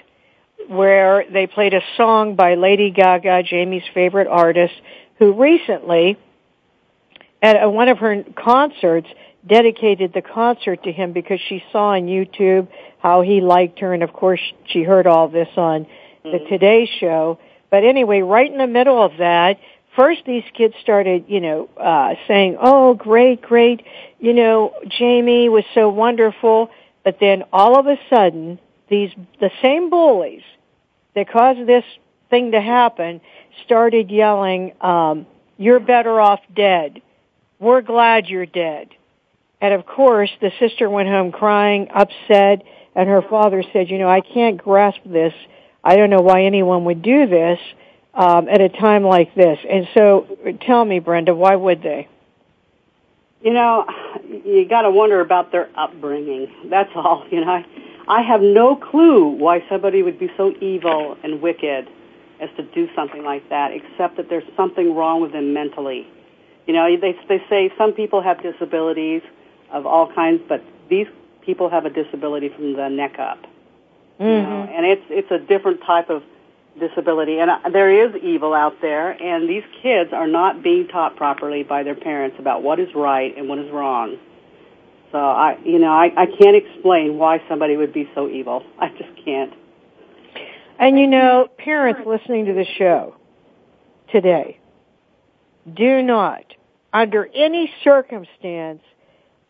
[0.67, 4.73] where they played a song by Lady Gaga, Jamie's favorite artist,
[5.19, 6.17] who recently,
[7.41, 9.07] at one of her concerts,
[9.47, 12.67] dedicated the concert to him because she saw on YouTube
[12.99, 15.85] how he liked her, and of course she heard all this on
[16.23, 16.49] the mm-hmm.
[16.49, 17.39] Today Show.
[17.73, 19.57] But anyway, right in the middle of that,
[19.95, 23.81] first these kids started, you know, uh, saying, "Oh, great, great,"
[24.19, 26.69] you know, Jamie was so wonderful.
[27.03, 28.59] But then all of a sudden,
[28.89, 29.09] these
[29.39, 30.43] the same bullies
[31.15, 31.83] that caused this
[32.29, 33.21] thing to happen
[33.65, 35.25] started yelling, um,
[35.57, 37.01] "You're better off dead.
[37.59, 38.89] We're glad you're dead."
[39.61, 42.61] And of course, the sister went home crying, upset,
[42.93, 45.33] and her father said, "You know, I can't grasp this."
[45.83, 47.59] I don't know why anyone would do this
[48.13, 49.59] um, at a time like this.
[49.69, 50.27] And so,
[50.65, 52.07] tell me, Brenda, why would they?
[53.41, 53.85] You know,
[54.45, 56.47] you got to wonder about their upbringing.
[56.69, 57.25] That's all.
[57.31, 57.63] You know,
[58.07, 61.89] I, have no clue why somebody would be so evil and wicked
[62.39, 66.07] as to do something like that, except that there's something wrong with them mentally.
[66.67, 69.21] You know, they they say some people have disabilities
[69.71, 71.07] of all kinds, but these
[71.41, 73.39] people have a disability from the neck up.
[74.19, 74.23] Mm-hmm.
[74.23, 76.23] You know, and it's it's a different type of
[76.79, 81.15] disability, and uh, there is evil out there, and these kids are not being taught
[81.15, 84.17] properly by their parents about what is right and what is wrong.
[85.11, 88.65] So I, you know, I, I can't explain why somebody would be so evil.
[88.79, 89.53] I just can't.
[90.79, 93.15] And you know, parents listening to the show
[94.11, 94.59] today,
[95.71, 96.43] do not,
[96.91, 98.81] under any circumstance,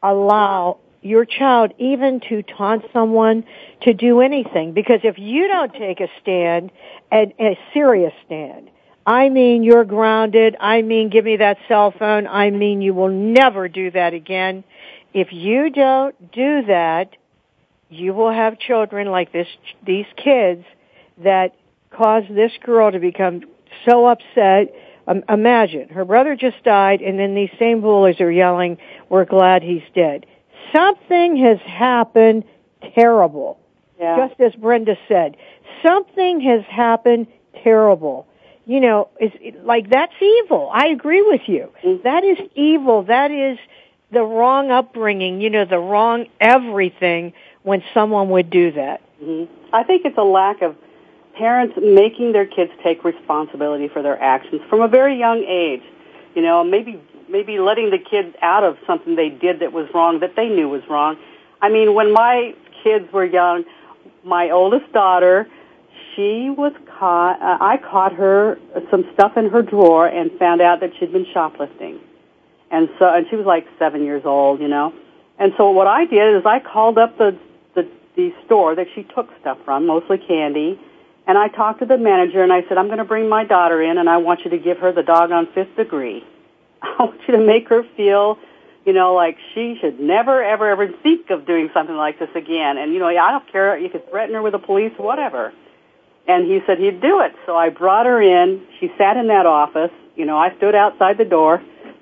[0.01, 3.43] allow your child even to taunt someone
[3.81, 4.73] to do anything.
[4.73, 6.71] Because if you don't take a stand,
[7.11, 8.69] and a serious stand,
[9.05, 13.09] I mean you're grounded, I mean give me that cell phone, I mean you will
[13.09, 14.63] never do that again.
[15.13, 17.15] If you don't do that,
[17.89, 19.47] you will have children like this,
[19.85, 20.65] these kids
[21.23, 21.55] that
[21.91, 23.41] cause this girl to become
[23.87, 24.73] so upset.
[25.05, 28.77] Um, imagine, her brother just died and then these same bullies are yelling,
[29.09, 30.25] we're glad he's dead
[30.73, 32.43] something has happened
[32.95, 33.59] terrible.
[33.99, 34.27] Yeah.
[34.27, 35.37] Just as Brenda said,
[35.85, 37.27] something has happened
[37.63, 38.27] terrible.
[38.65, 40.69] You know, it's like that's evil.
[40.73, 41.69] I agree with you.
[41.83, 42.03] Mm-hmm.
[42.03, 43.03] That is evil.
[43.03, 43.57] That is
[44.11, 45.41] the wrong upbringing.
[45.41, 49.01] You know, the wrong everything when someone would do that.
[49.21, 49.53] Mm-hmm.
[49.73, 50.75] I think it's a lack of
[51.37, 55.81] parents making their kids take responsibility for their actions from a very young age.
[56.35, 57.01] You know, maybe
[57.33, 60.69] maybe letting the kids out of something they did that was wrong that they knew
[60.69, 61.17] was wrong.
[61.61, 62.53] I mean, when my
[62.83, 63.65] kids were young,
[64.23, 65.49] my oldest daughter,
[66.15, 67.41] she was caught.
[67.41, 68.59] Uh, I caught her
[68.91, 71.99] some stuff in her drawer and found out that she'd been shoplifting,
[72.69, 74.93] and so and she was like seven years old, you know.
[75.39, 77.35] And so what I did is I called up the
[77.73, 80.79] the, the store that she took stuff from, mostly candy,
[81.25, 83.81] and I talked to the manager and I said, I'm going to bring my daughter
[83.81, 86.23] in and I want you to give her the dog on fifth degree.
[86.83, 88.37] I want you to make her feel,
[88.85, 92.77] you know, like she should never, ever, ever think of doing something like this again.
[92.77, 93.77] And, you know, I don't care.
[93.77, 95.53] You could threaten her with the police, whatever.
[96.27, 97.33] And he said he'd do it.
[97.45, 98.65] So I brought her in.
[98.79, 99.91] She sat in that office.
[100.15, 101.61] You know, I stood outside the door.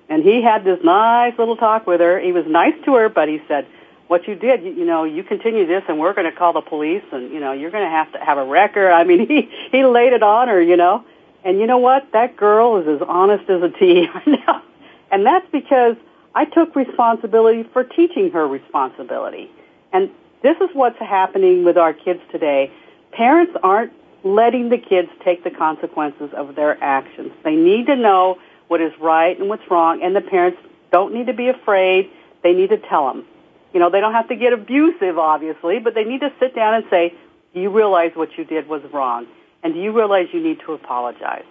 [0.10, 2.20] And he had this nice little talk with her.
[2.20, 3.66] He was nice to her, but he said,
[4.08, 6.62] what you did, you, you know, you continue this and we're going to call the
[6.62, 8.92] police and, you know, you're going to have to have a record.
[8.92, 11.06] I mean, he, he laid it on her, you know.
[11.46, 12.12] And you know what?
[12.12, 14.64] That girl is as honest as a T now.
[15.12, 15.96] And that's because
[16.34, 19.52] I took responsibility for teaching her responsibility.
[19.92, 20.10] And
[20.42, 22.72] this is what's happening with our kids today.
[23.12, 23.92] Parents aren't
[24.24, 27.32] letting the kids take the consequences of their actions.
[27.44, 30.58] They need to know what is right and what's wrong, and the parents
[30.92, 32.10] don't need to be afraid.
[32.42, 33.26] They need to tell them.
[33.74, 36.76] You know, they don't have to get abusive, obviously, but they need to sit down
[36.76, 37.14] and say,
[37.54, 39.28] do you realize what you did was wrong?
[39.64, 41.46] And do you realize you need to apologize?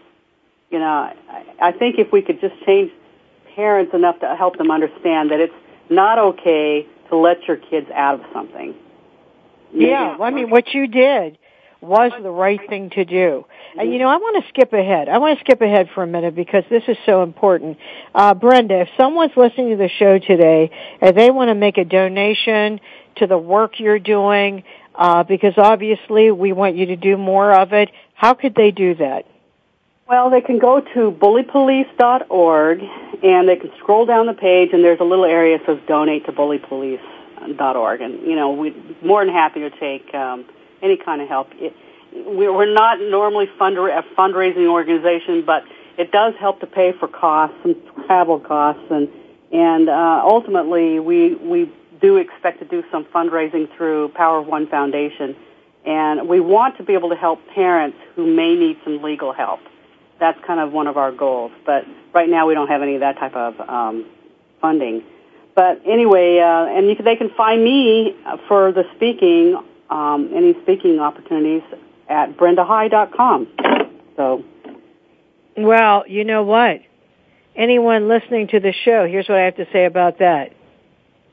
[0.71, 1.13] You know,
[1.61, 2.91] I think if we could just change
[3.55, 5.55] parents enough to help them understand that it's
[5.89, 8.75] not okay to let your kids out of something.
[9.73, 11.39] Yeah, well, I mean, what you did
[11.81, 13.47] was the right thing to do.
[13.79, 15.09] And you know, I want to skip ahead.
[15.09, 17.79] I want to skip ahead for a minute because this is so important.
[18.15, 20.71] Uh, Brenda, if someone's listening to the show today
[21.01, 22.81] and they want to make a donation
[23.17, 27.73] to the work you're doing, uh, because obviously we want you to do more of
[27.73, 29.25] it, how could they do that?
[30.11, 32.83] Well, they can go to bullypolice.org
[33.23, 36.27] and they can scroll down the page and there's a little area that says donate
[36.27, 38.01] to bullypolice.org.
[38.01, 40.47] And, you know, we're more than happy to take um,
[40.83, 41.51] any kind of help.
[41.53, 41.77] It,
[42.13, 45.63] we're not normally fundra- a fundraising organization, but
[45.97, 49.09] it does help to pay for costs and travel costs and
[49.53, 54.67] and uh, ultimately we we do expect to do some fundraising through Power of One
[54.67, 55.37] Foundation,
[55.87, 59.61] and we want to be able to help parents who may need some legal help
[60.21, 61.53] that's kind of one of our goals.
[61.67, 64.07] But right now we don't have any of that type of um,
[64.61, 65.03] funding.
[65.55, 68.17] But anyway, uh, and you can, they can find me
[68.47, 71.63] for the speaking, um, any speaking opportunities
[72.09, 73.49] at brendahigh.com.
[74.17, 74.45] So.
[75.57, 76.83] Well, you know what?
[77.57, 80.53] Anyone listening to the show, here's what I have to say about that.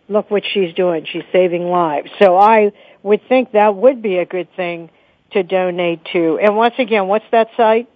[0.10, 1.06] Look what she's doing.
[1.12, 2.10] She's saving lives.
[2.20, 2.72] So I
[3.04, 4.90] would think that would be a good thing
[5.32, 6.40] to donate to.
[6.40, 7.90] And once again, what's that site?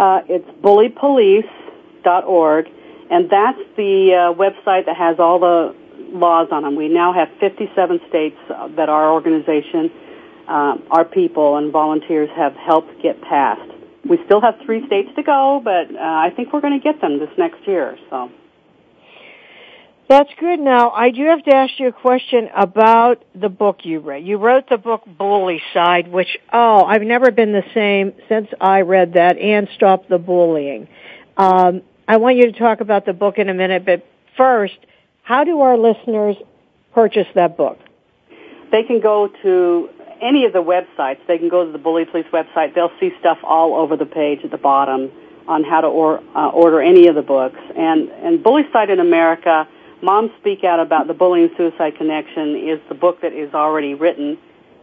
[0.00, 2.68] Uh, it's bullypolice.org,
[3.10, 5.74] and that's the uh, website that has all the
[6.10, 6.74] laws on them.
[6.74, 9.90] We now have 57 states that our organization,
[10.48, 13.70] um, our people and volunteers have helped get passed.
[14.08, 17.02] We still have three states to go, but uh, I think we're going to get
[17.02, 17.98] them this next year.
[18.08, 18.30] So.
[20.10, 20.58] That's good.
[20.58, 24.26] Now, I do have to ask you a question about the book you read.
[24.26, 28.80] You wrote the book Bully Side, which, oh, I've never been the same since I
[28.80, 30.88] read that and Stop the Bullying.
[31.36, 34.04] Um, I want you to talk about the book in a minute, but
[34.36, 34.76] first,
[35.22, 36.34] how do our listeners
[36.92, 37.78] purchase that book?
[38.72, 39.90] They can go to
[40.20, 41.18] any of the websites.
[41.28, 42.74] They can go to the Bully Police website.
[42.74, 45.12] They'll see stuff all over the page at the bottom
[45.46, 47.60] on how to or, uh, order any of the books.
[47.76, 49.68] And, and Bullycide in America–
[50.02, 54.38] Moms Speak Out About the Bullying Suicide Connection is the book that is already written.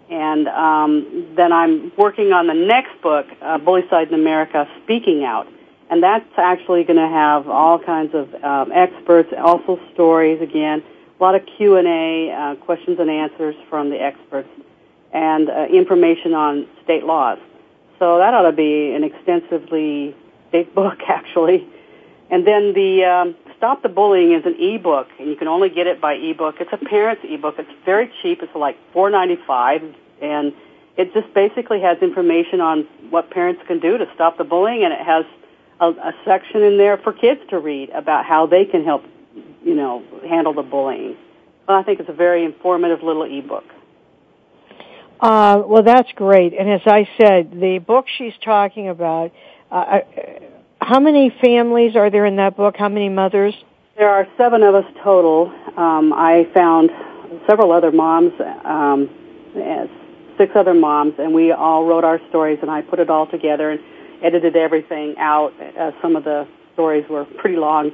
[0.09, 5.47] And um, then I'm working on the next book, uh, Bullycide in America, Speaking Out.
[5.89, 10.83] And that's actually going to have all kinds of um, experts, also stories again,
[11.19, 14.49] a lot of Q&A, uh, questions and answers from the experts,
[15.11, 17.39] and uh, information on state laws.
[17.99, 20.15] So that ought to be an extensively
[20.51, 21.67] big book, actually.
[22.29, 25.87] And then the um, Stop the Bullying is an ebook, and you can only get
[25.87, 26.55] it by ebook.
[26.59, 27.55] It's a parent's ebook.
[27.57, 28.43] It's very cheap.
[28.43, 29.81] It's like four ninety five,
[30.21, 30.53] and
[30.97, 34.93] it just basically has information on what parents can do to stop the bullying, and
[34.93, 35.25] it has
[35.79, 39.03] a, a section in there for kids to read about how they can help,
[39.63, 41.15] you know, handle the bullying.
[41.67, 43.65] Well, I think it's a very informative little ebook.
[45.19, 46.53] Uh, well, that's great.
[46.53, 49.31] And as I said, the book she's talking about,
[49.71, 49.99] uh,
[50.87, 52.77] how many families are there in that book?
[52.77, 53.53] How many mothers?
[53.97, 55.53] There are seven of us total.
[55.75, 56.91] Um, I found
[57.45, 58.31] several other moms,
[58.63, 59.09] um,
[60.37, 63.71] six other moms, and we all wrote our stories, and I put it all together
[63.71, 63.81] and
[64.23, 65.53] edited everything out.
[65.59, 67.91] Uh, some of the stories were pretty long,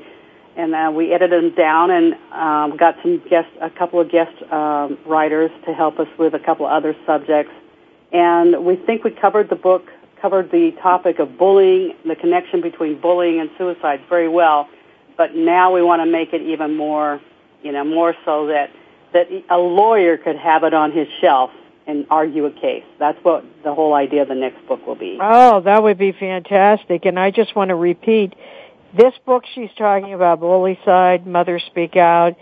[0.55, 4.39] and uh, we edited them down and um, got some guest, a couple of guest
[4.51, 7.53] um, writers to help us with a couple of other subjects.
[8.11, 9.87] And we think we covered the book
[10.23, 14.69] covered the topic of bullying, the connection between bullying and suicide very well,
[15.17, 17.19] but now we want to make it even more,
[17.61, 18.71] you know, more so that
[19.11, 21.51] that a lawyer could have it on his shelf
[21.85, 22.85] and argue a case.
[22.99, 25.19] That's what the whole idea of the next book will be.
[25.21, 27.05] Oh, that would be fantastic.
[27.05, 28.33] And I just want to repeat,
[28.97, 32.37] this book she's talking about, Bullycide, Mother Speak Out,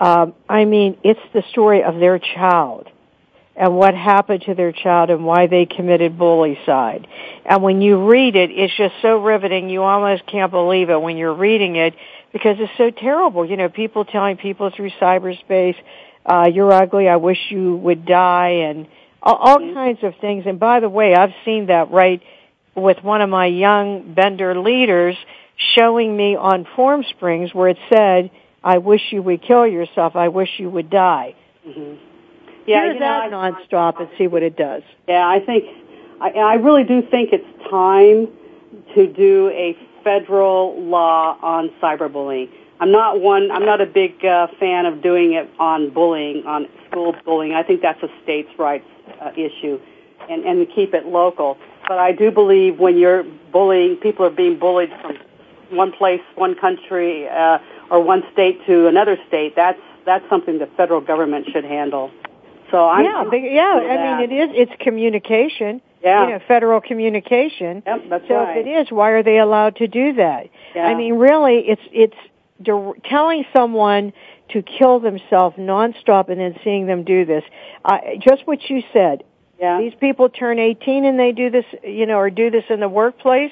[0.00, 2.88] um, I mean, it's the story of their child
[3.56, 7.06] and what happened to their child and why they committed bullycide.
[7.46, 9.70] And when you read it, it's just so riveting.
[9.70, 11.94] You almost can't believe it when you're reading it
[12.32, 13.48] because it's so terrible.
[13.48, 15.76] You know, people telling people through cyberspace,
[16.26, 18.88] uh, you're ugly, I wish you would die, and
[19.22, 19.74] all, all mm-hmm.
[19.74, 20.44] kinds of things.
[20.46, 22.22] And by the way, I've seen that right
[22.74, 25.16] with one of my young Bender leaders
[25.74, 28.30] showing me on Form Springs where it said,
[28.62, 31.34] I wish you would kill yourself, I wish you would die.
[31.66, 32.15] Mm-hmm
[32.66, 34.82] yeah, hear you that know, nonstop and see what it does.
[35.08, 35.64] Yeah, I think
[36.20, 38.28] I, I really do think it's time
[38.94, 42.48] to do a federal law on cyberbullying.
[42.78, 43.50] I'm not one.
[43.50, 47.54] I'm not a big uh, fan of doing it on bullying, on school bullying.
[47.54, 48.86] I think that's a states' rights
[49.20, 49.80] uh, issue,
[50.28, 51.56] and and keep it local.
[51.88, 55.16] But I do believe when you're bullying, people are being bullied from
[55.70, 57.58] one place, one country, uh,
[57.90, 59.54] or one state to another state.
[59.56, 62.10] That's that's something the federal government should handle.
[62.70, 63.62] So I'm yeah, yeah.
[63.62, 64.50] I mean, it is.
[64.54, 65.80] It's communication.
[66.02, 66.26] Yeah.
[66.26, 67.82] You know, federal communication.
[67.86, 68.58] Yep, that's so right.
[68.58, 70.48] if it is, why are they allowed to do that?
[70.74, 70.86] Yeah.
[70.86, 72.16] I mean, really, it's it's
[72.62, 74.12] dir- telling someone
[74.50, 77.42] to kill themselves nonstop and then seeing them do this.
[77.84, 79.24] Uh, just what you said.
[79.60, 79.78] yeah.
[79.80, 82.88] These people turn 18 and they do this, you know, or do this in the
[82.88, 83.50] workplace.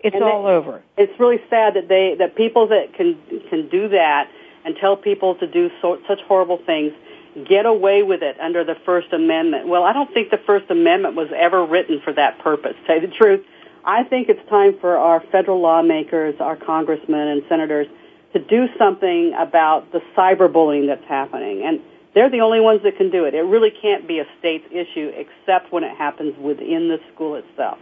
[0.00, 0.82] It's And they- all over.
[0.98, 3.16] it's really sad that they that people that can
[3.48, 4.28] can do that
[4.66, 6.92] and tell people to do so, such horrible things
[7.44, 9.68] get away with it under the First Amendment.
[9.68, 12.74] Well, I don't think the First Amendment was ever written for that purpose.
[12.80, 13.44] To tell you the truth,
[13.84, 17.86] I think it's time for our federal lawmakers, our congressmen and senators,
[18.32, 21.62] to do something about the cyberbullying that's happening.
[21.64, 21.80] And
[22.14, 23.34] they're the only ones that can do it.
[23.34, 27.78] It really can't be a state's issue except when it happens within the school itself.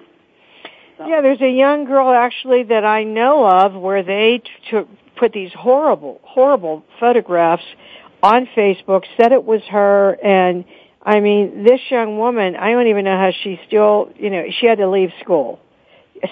[0.98, 4.88] So- Yeah, there's a young girl actually that I know of where they t- took
[5.16, 7.64] put these horrible, horrible photographs
[8.24, 10.64] on Facebook, said it was her, and
[11.02, 14.66] I mean, this young woman, I don't even know how she still, you know, she
[14.66, 15.58] had to leave school.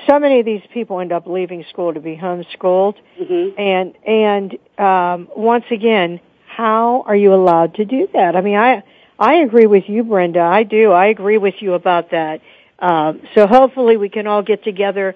[0.08, 3.52] So many of these people end up leaving school to be homeschooled, Mhm.
[3.58, 8.34] and and um, once again, how are you allowed to do that?
[8.36, 8.82] I mean, I
[9.18, 10.40] I agree with you, Brenda.
[10.40, 10.92] I do.
[10.92, 12.40] I agree with you about that.
[12.78, 15.14] Um, so hopefully we can all get together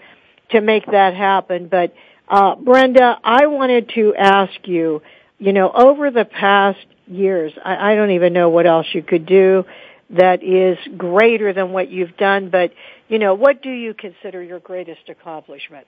[0.50, 1.68] to make that happen.
[1.68, 1.94] But
[2.28, 5.00] uh, Brenda, I wanted to ask you,
[5.38, 9.26] you know, over the past years, I, I don't even know what else you could
[9.26, 9.64] do
[10.10, 12.50] that is greater than what you've done.
[12.50, 12.72] But
[13.08, 15.86] you know, what do you consider your greatest accomplishment?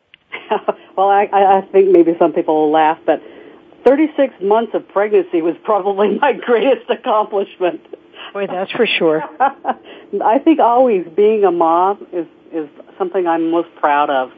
[0.96, 3.22] well, I, I think maybe some people will laugh, but
[3.84, 7.80] 36 months of pregnancy was probably my greatest accomplishment.
[8.32, 9.22] Boy, that's for sure.
[9.40, 14.32] I think always being a mom is is something I'm most proud of,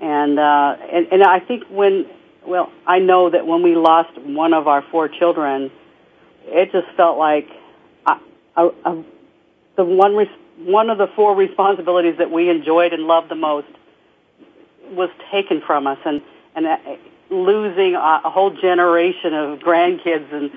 [0.00, 2.06] and uh, and and I think when
[2.46, 5.70] well, I know that when we lost one of our four children,
[6.44, 7.48] it just felt like
[8.06, 8.20] I,
[8.56, 9.04] I, I,
[9.76, 10.28] the one res-
[10.58, 13.68] one of the four responsibilities that we enjoyed and loved the most
[14.90, 16.20] was taken from us, and
[16.54, 16.76] and uh,
[17.30, 20.50] losing a, a whole generation of grandkids, and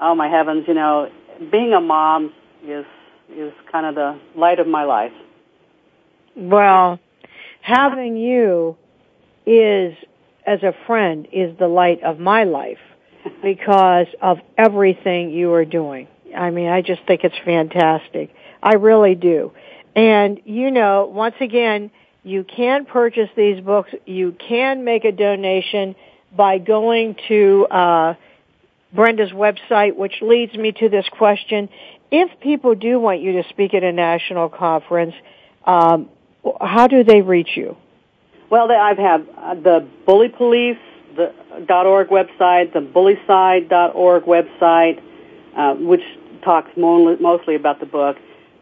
[0.00, 1.10] oh my heavens, you know,
[1.50, 2.32] being a mom
[2.64, 2.86] is
[3.34, 5.12] is kind of the light of my life.
[6.36, 7.00] Well,
[7.60, 8.76] having you
[9.46, 9.94] is,
[10.46, 12.78] as a friend, is the light of my life
[13.42, 16.08] because of everything you are doing.
[16.36, 18.34] I mean, I just think it's fantastic.
[18.62, 19.52] I really do.
[19.94, 21.90] And you know, once again,
[22.24, 23.90] you can purchase these books.
[24.06, 25.94] You can make a donation
[26.34, 28.14] by going to uh,
[28.92, 31.68] Brenda's website, which leads me to this question.
[32.10, 35.14] If people do want you to speak at a national conference,
[35.64, 36.08] um,
[36.60, 37.76] how do they reach you?
[38.52, 40.76] Well, I've had uh, the Bully Police
[41.16, 41.32] the
[41.70, 45.02] .org website, the Bullycide.org website,
[45.56, 46.02] uh, which
[46.44, 48.18] talks mo- mostly about the book.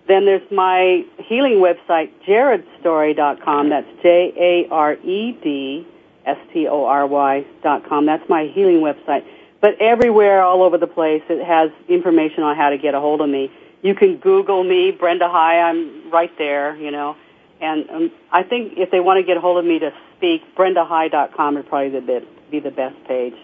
[0.06, 3.70] Then there's my healing website, jaredstory.com.
[3.70, 5.86] That's J-A-R-E-D
[6.24, 8.06] S-T-O-R-Y dot com.
[8.06, 9.24] That's my healing website.
[9.60, 13.22] But everywhere, all over the place, it has information on how to get a hold
[13.22, 13.50] of me.
[13.82, 15.58] You can Google me, Brenda High.
[15.58, 17.16] I'm right there, you know.
[17.60, 20.42] And um, I think if they want to get a hold of me to speak,
[20.56, 23.34] BrendaHigh.com would probably the bit, be the best page.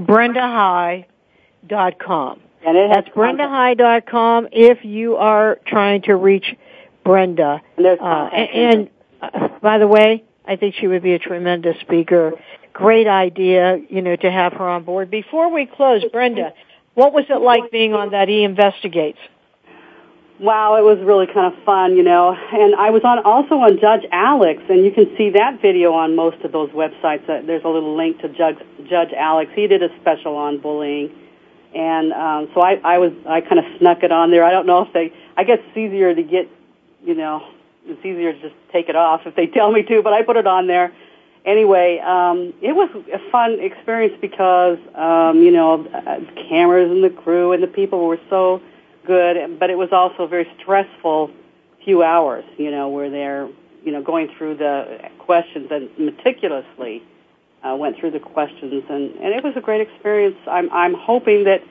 [0.00, 2.40] BrendaHigh.com.
[2.66, 6.56] And it has That's BrendaHigh.com if you are trying to reach
[7.04, 7.60] Brenda.
[7.76, 8.88] And Uh, contact and,
[9.22, 12.32] uh, by the way, I think she would be a tremendous speaker.
[12.72, 15.10] Great idea, you know, to have her on board.
[15.10, 16.52] Before we close, Brenda,
[16.94, 19.18] what was it like being on that E Investigates?
[20.38, 22.36] Wow, it was really kind of fun, you know.
[22.36, 26.14] And I was on also on Judge Alex, and you can see that video on
[26.14, 27.24] most of those websites.
[27.24, 29.50] Uh, There's a little link to Judge Judge Alex.
[29.54, 31.10] He did a special on bullying,
[31.74, 34.44] and um, so I, I was I kind of snuck it on there.
[34.44, 35.10] I don't know if they.
[35.38, 36.50] I guess it's easier to get,
[37.02, 37.42] you know,
[37.86, 40.02] it's easier to just take it off if they tell me to.
[40.02, 40.92] But I put it on there.
[41.46, 46.20] Anyway, um, it was a fun experience because um, you know, uh,
[46.50, 48.60] cameras and the crew and the people were so
[49.06, 51.30] good, but it was also a very stressful
[51.84, 53.48] few hours, you know, where they're,
[53.84, 57.02] you know, going through the questions and meticulously
[57.62, 60.36] uh, went through the questions, and, and it was a great experience.
[60.46, 61.62] I'm, I'm hoping that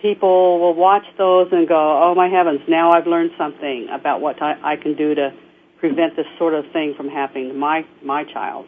[0.00, 4.40] people will watch those and go, oh my heavens, now I've learned something about what
[4.42, 5.32] I, I can do to
[5.78, 8.66] prevent this sort of thing from happening to my my child.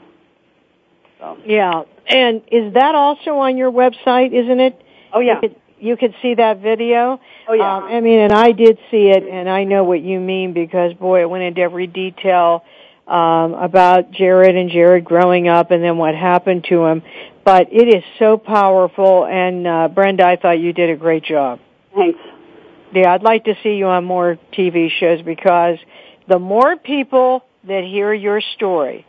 [1.18, 1.38] So.
[1.44, 4.32] Yeah, and is that also on your website?
[4.32, 4.80] Isn't it?
[5.12, 5.40] Oh yeah.
[5.80, 7.20] You could see that video.
[7.48, 7.76] Oh yeah.
[7.76, 10.94] Um, I mean, and I did see it, and I know what you mean because
[10.94, 12.64] boy, it went into every detail
[13.06, 17.02] um, about Jared and Jared growing up, and then what happened to him.
[17.44, 21.60] But it is so powerful, and uh, Brenda, I thought you did a great job.
[21.94, 22.18] Thanks.
[22.94, 25.78] Yeah, I'd like to see you on more TV shows because
[26.26, 29.06] the more people that hear your story,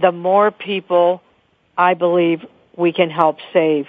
[0.00, 1.22] the more people
[1.76, 2.40] I believe
[2.76, 3.86] we can help save.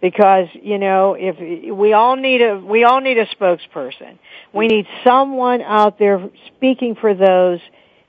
[0.00, 1.38] Because, you know, if
[1.74, 4.18] we all need a, we all need a spokesperson.
[4.52, 7.60] We need someone out there speaking for those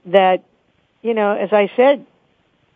[0.05, 0.43] that,
[1.01, 2.05] you know, as I said,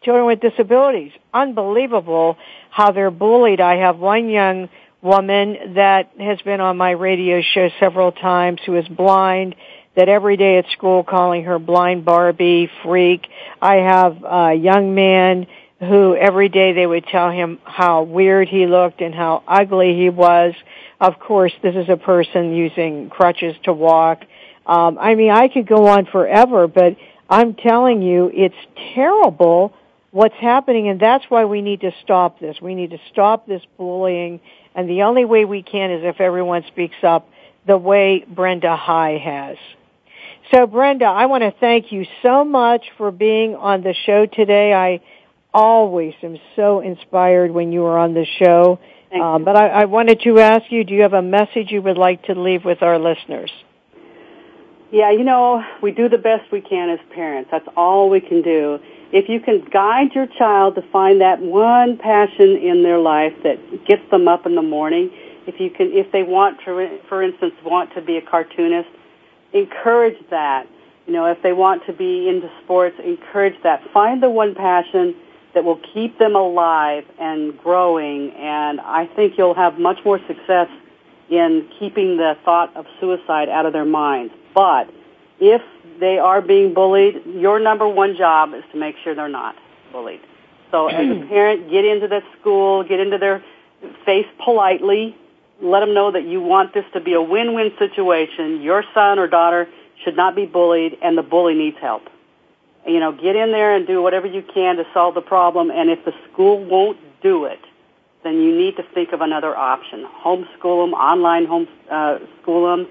[0.04, 1.12] children with disabilities.
[1.34, 2.38] Unbelievable
[2.70, 3.62] how they're bullied.
[3.62, 4.70] I have one young
[5.02, 9.56] woman that has been on my radio show several times who is blind
[9.96, 13.28] that every day at school calling her blind Barbie freak.
[13.62, 15.48] I have a young man
[15.80, 20.10] who every day they would tell him how weird he looked and how ugly he
[20.10, 20.54] was.
[21.00, 24.22] Of course, this is a person using crutches to walk.
[24.66, 26.96] Um, I mean, I could go on forever, but
[27.30, 28.56] I'm telling you, it's
[28.94, 29.74] terrible
[30.12, 32.56] what's happening, and that's why we need to stop this.
[32.62, 34.40] We need to stop this bullying,
[34.74, 37.30] and the only way we can is if everyone speaks up
[37.68, 39.58] the way Brenda High has.
[40.54, 44.74] So Brenda, I want to thank you so much for being on the show today.
[44.74, 45.02] I
[45.56, 48.78] always am so inspired when you are on the show.
[49.14, 51.98] Um, but I, I wanted to ask you, do you have a message you would
[51.98, 53.50] like to leave with our listeners?
[54.92, 57.50] Yeah, you know, we do the best we can as parents.
[57.52, 58.80] That's all we can do.
[59.14, 63.86] If you can guide your child to find that one passion in their life that
[63.88, 65.10] gets them up in the morning,
[65.48, 68.90] if you can, if they want to, for instance, want to be a cartoonist,
[69.54, 70.68] encourage that.
[71.08, 73.82] You know, if they want to be into sports, encourage that.
[73.94, 75.16] Find the one passion
[75.56, 80.68] that will keep them alive and growing, and I think you'll have much more success
[81.30, 84.34] in keeping the thought of suicide out of their minds.
[84.54, 84.94] But
[85.40, 85.62] if
[86.00, 89.56] they are being bullied, your number one job is to make sure they're not
[89.92, 90.22] bullied.
[90.72, 93.44] So as a parent, get into that school, get into their
[94.06, 95.16] face politely,
[95.62, 98.62] let them know that you want this to be a win-win situation.
[98.62, 99.68] Your son or daughter
[100.04, 102.04] should not be bullied and the bully needs help.
[102.86, 105.90] You know, get in there and do whatever you can to solve the problem and
[105.90, 107.60] if the school won't do it,
[108.24, 110.06] then you need to think of another option.
[110.24, 112.88] Homeschool them, online home uh, school them,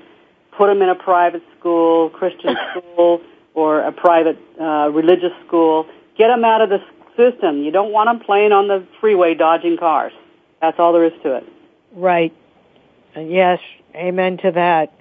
[0.56, 3.20] put them in a private school, Christian school,
[3.54, 5.86] or a private uh, religious school.
[6.16, 6.80] Get them out of the
[7.16, 7.62] system.
[7.62, 10.12] You don't want them playing on the freeway dodging cars.
[10.60, 11.44] That's all there is to it.
[11.92, 12.32] Right.
[13.16, 13.60] Yes,
[13.94, 14.92] amen to that.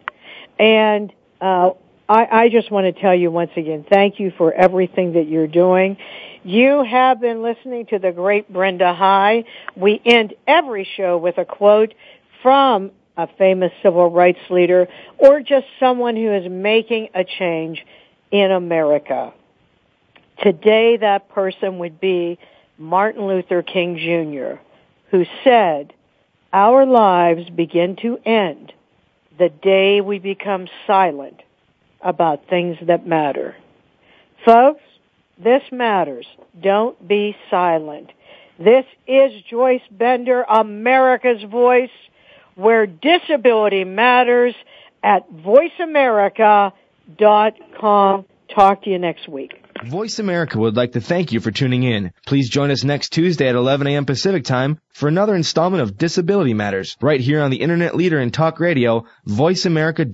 [0.60, 1.72] And uh,
[2.08, 5.48] I, I just want to tell you once again, thank you for everything that you're
[5.48, 5.98] doing.
[6.44, 9.46] You have been listening to the great Brenda High.
[9.76, 11.94] We end every show with a quote
[12.42, 14.88] from a famous civil rights leader
[15.18, 17.86] or just someone who is making a change
[18.32, 19.34] in America.
[20.42, 22.38] Today that person would be
[22.78, 24.60] Martin Luther King Jr.,
[25.12, 25.94] who said,
[26.52, 28.74] our lives begin to end
[29.38, 31.42] the day we become silent
[32.04, 33.56] about things that matter.
[34.46, 34.82] Folks,
[35.38, 36.26] this matters.
[36.62, 38.12] Don't be silent.
[38.60, 41.90] This is Joyce Bender, America's Voice,
[42.56, 44.54] where disability matters
[45.02, 48.26] at voiceamerica.com.
[48.54, 49.54] Talk to you next week.
[49.86, 52.14] Voice America would like to thank you for tuning in.
[52.26, 54.06] Please join us next Tuesday at 11 a.m.
[54.06, 58.30] Pacific Time for another installment of Disability Matters right here on the internet leader in
[58.30, 60.12] talk radio, voiceamerica.com.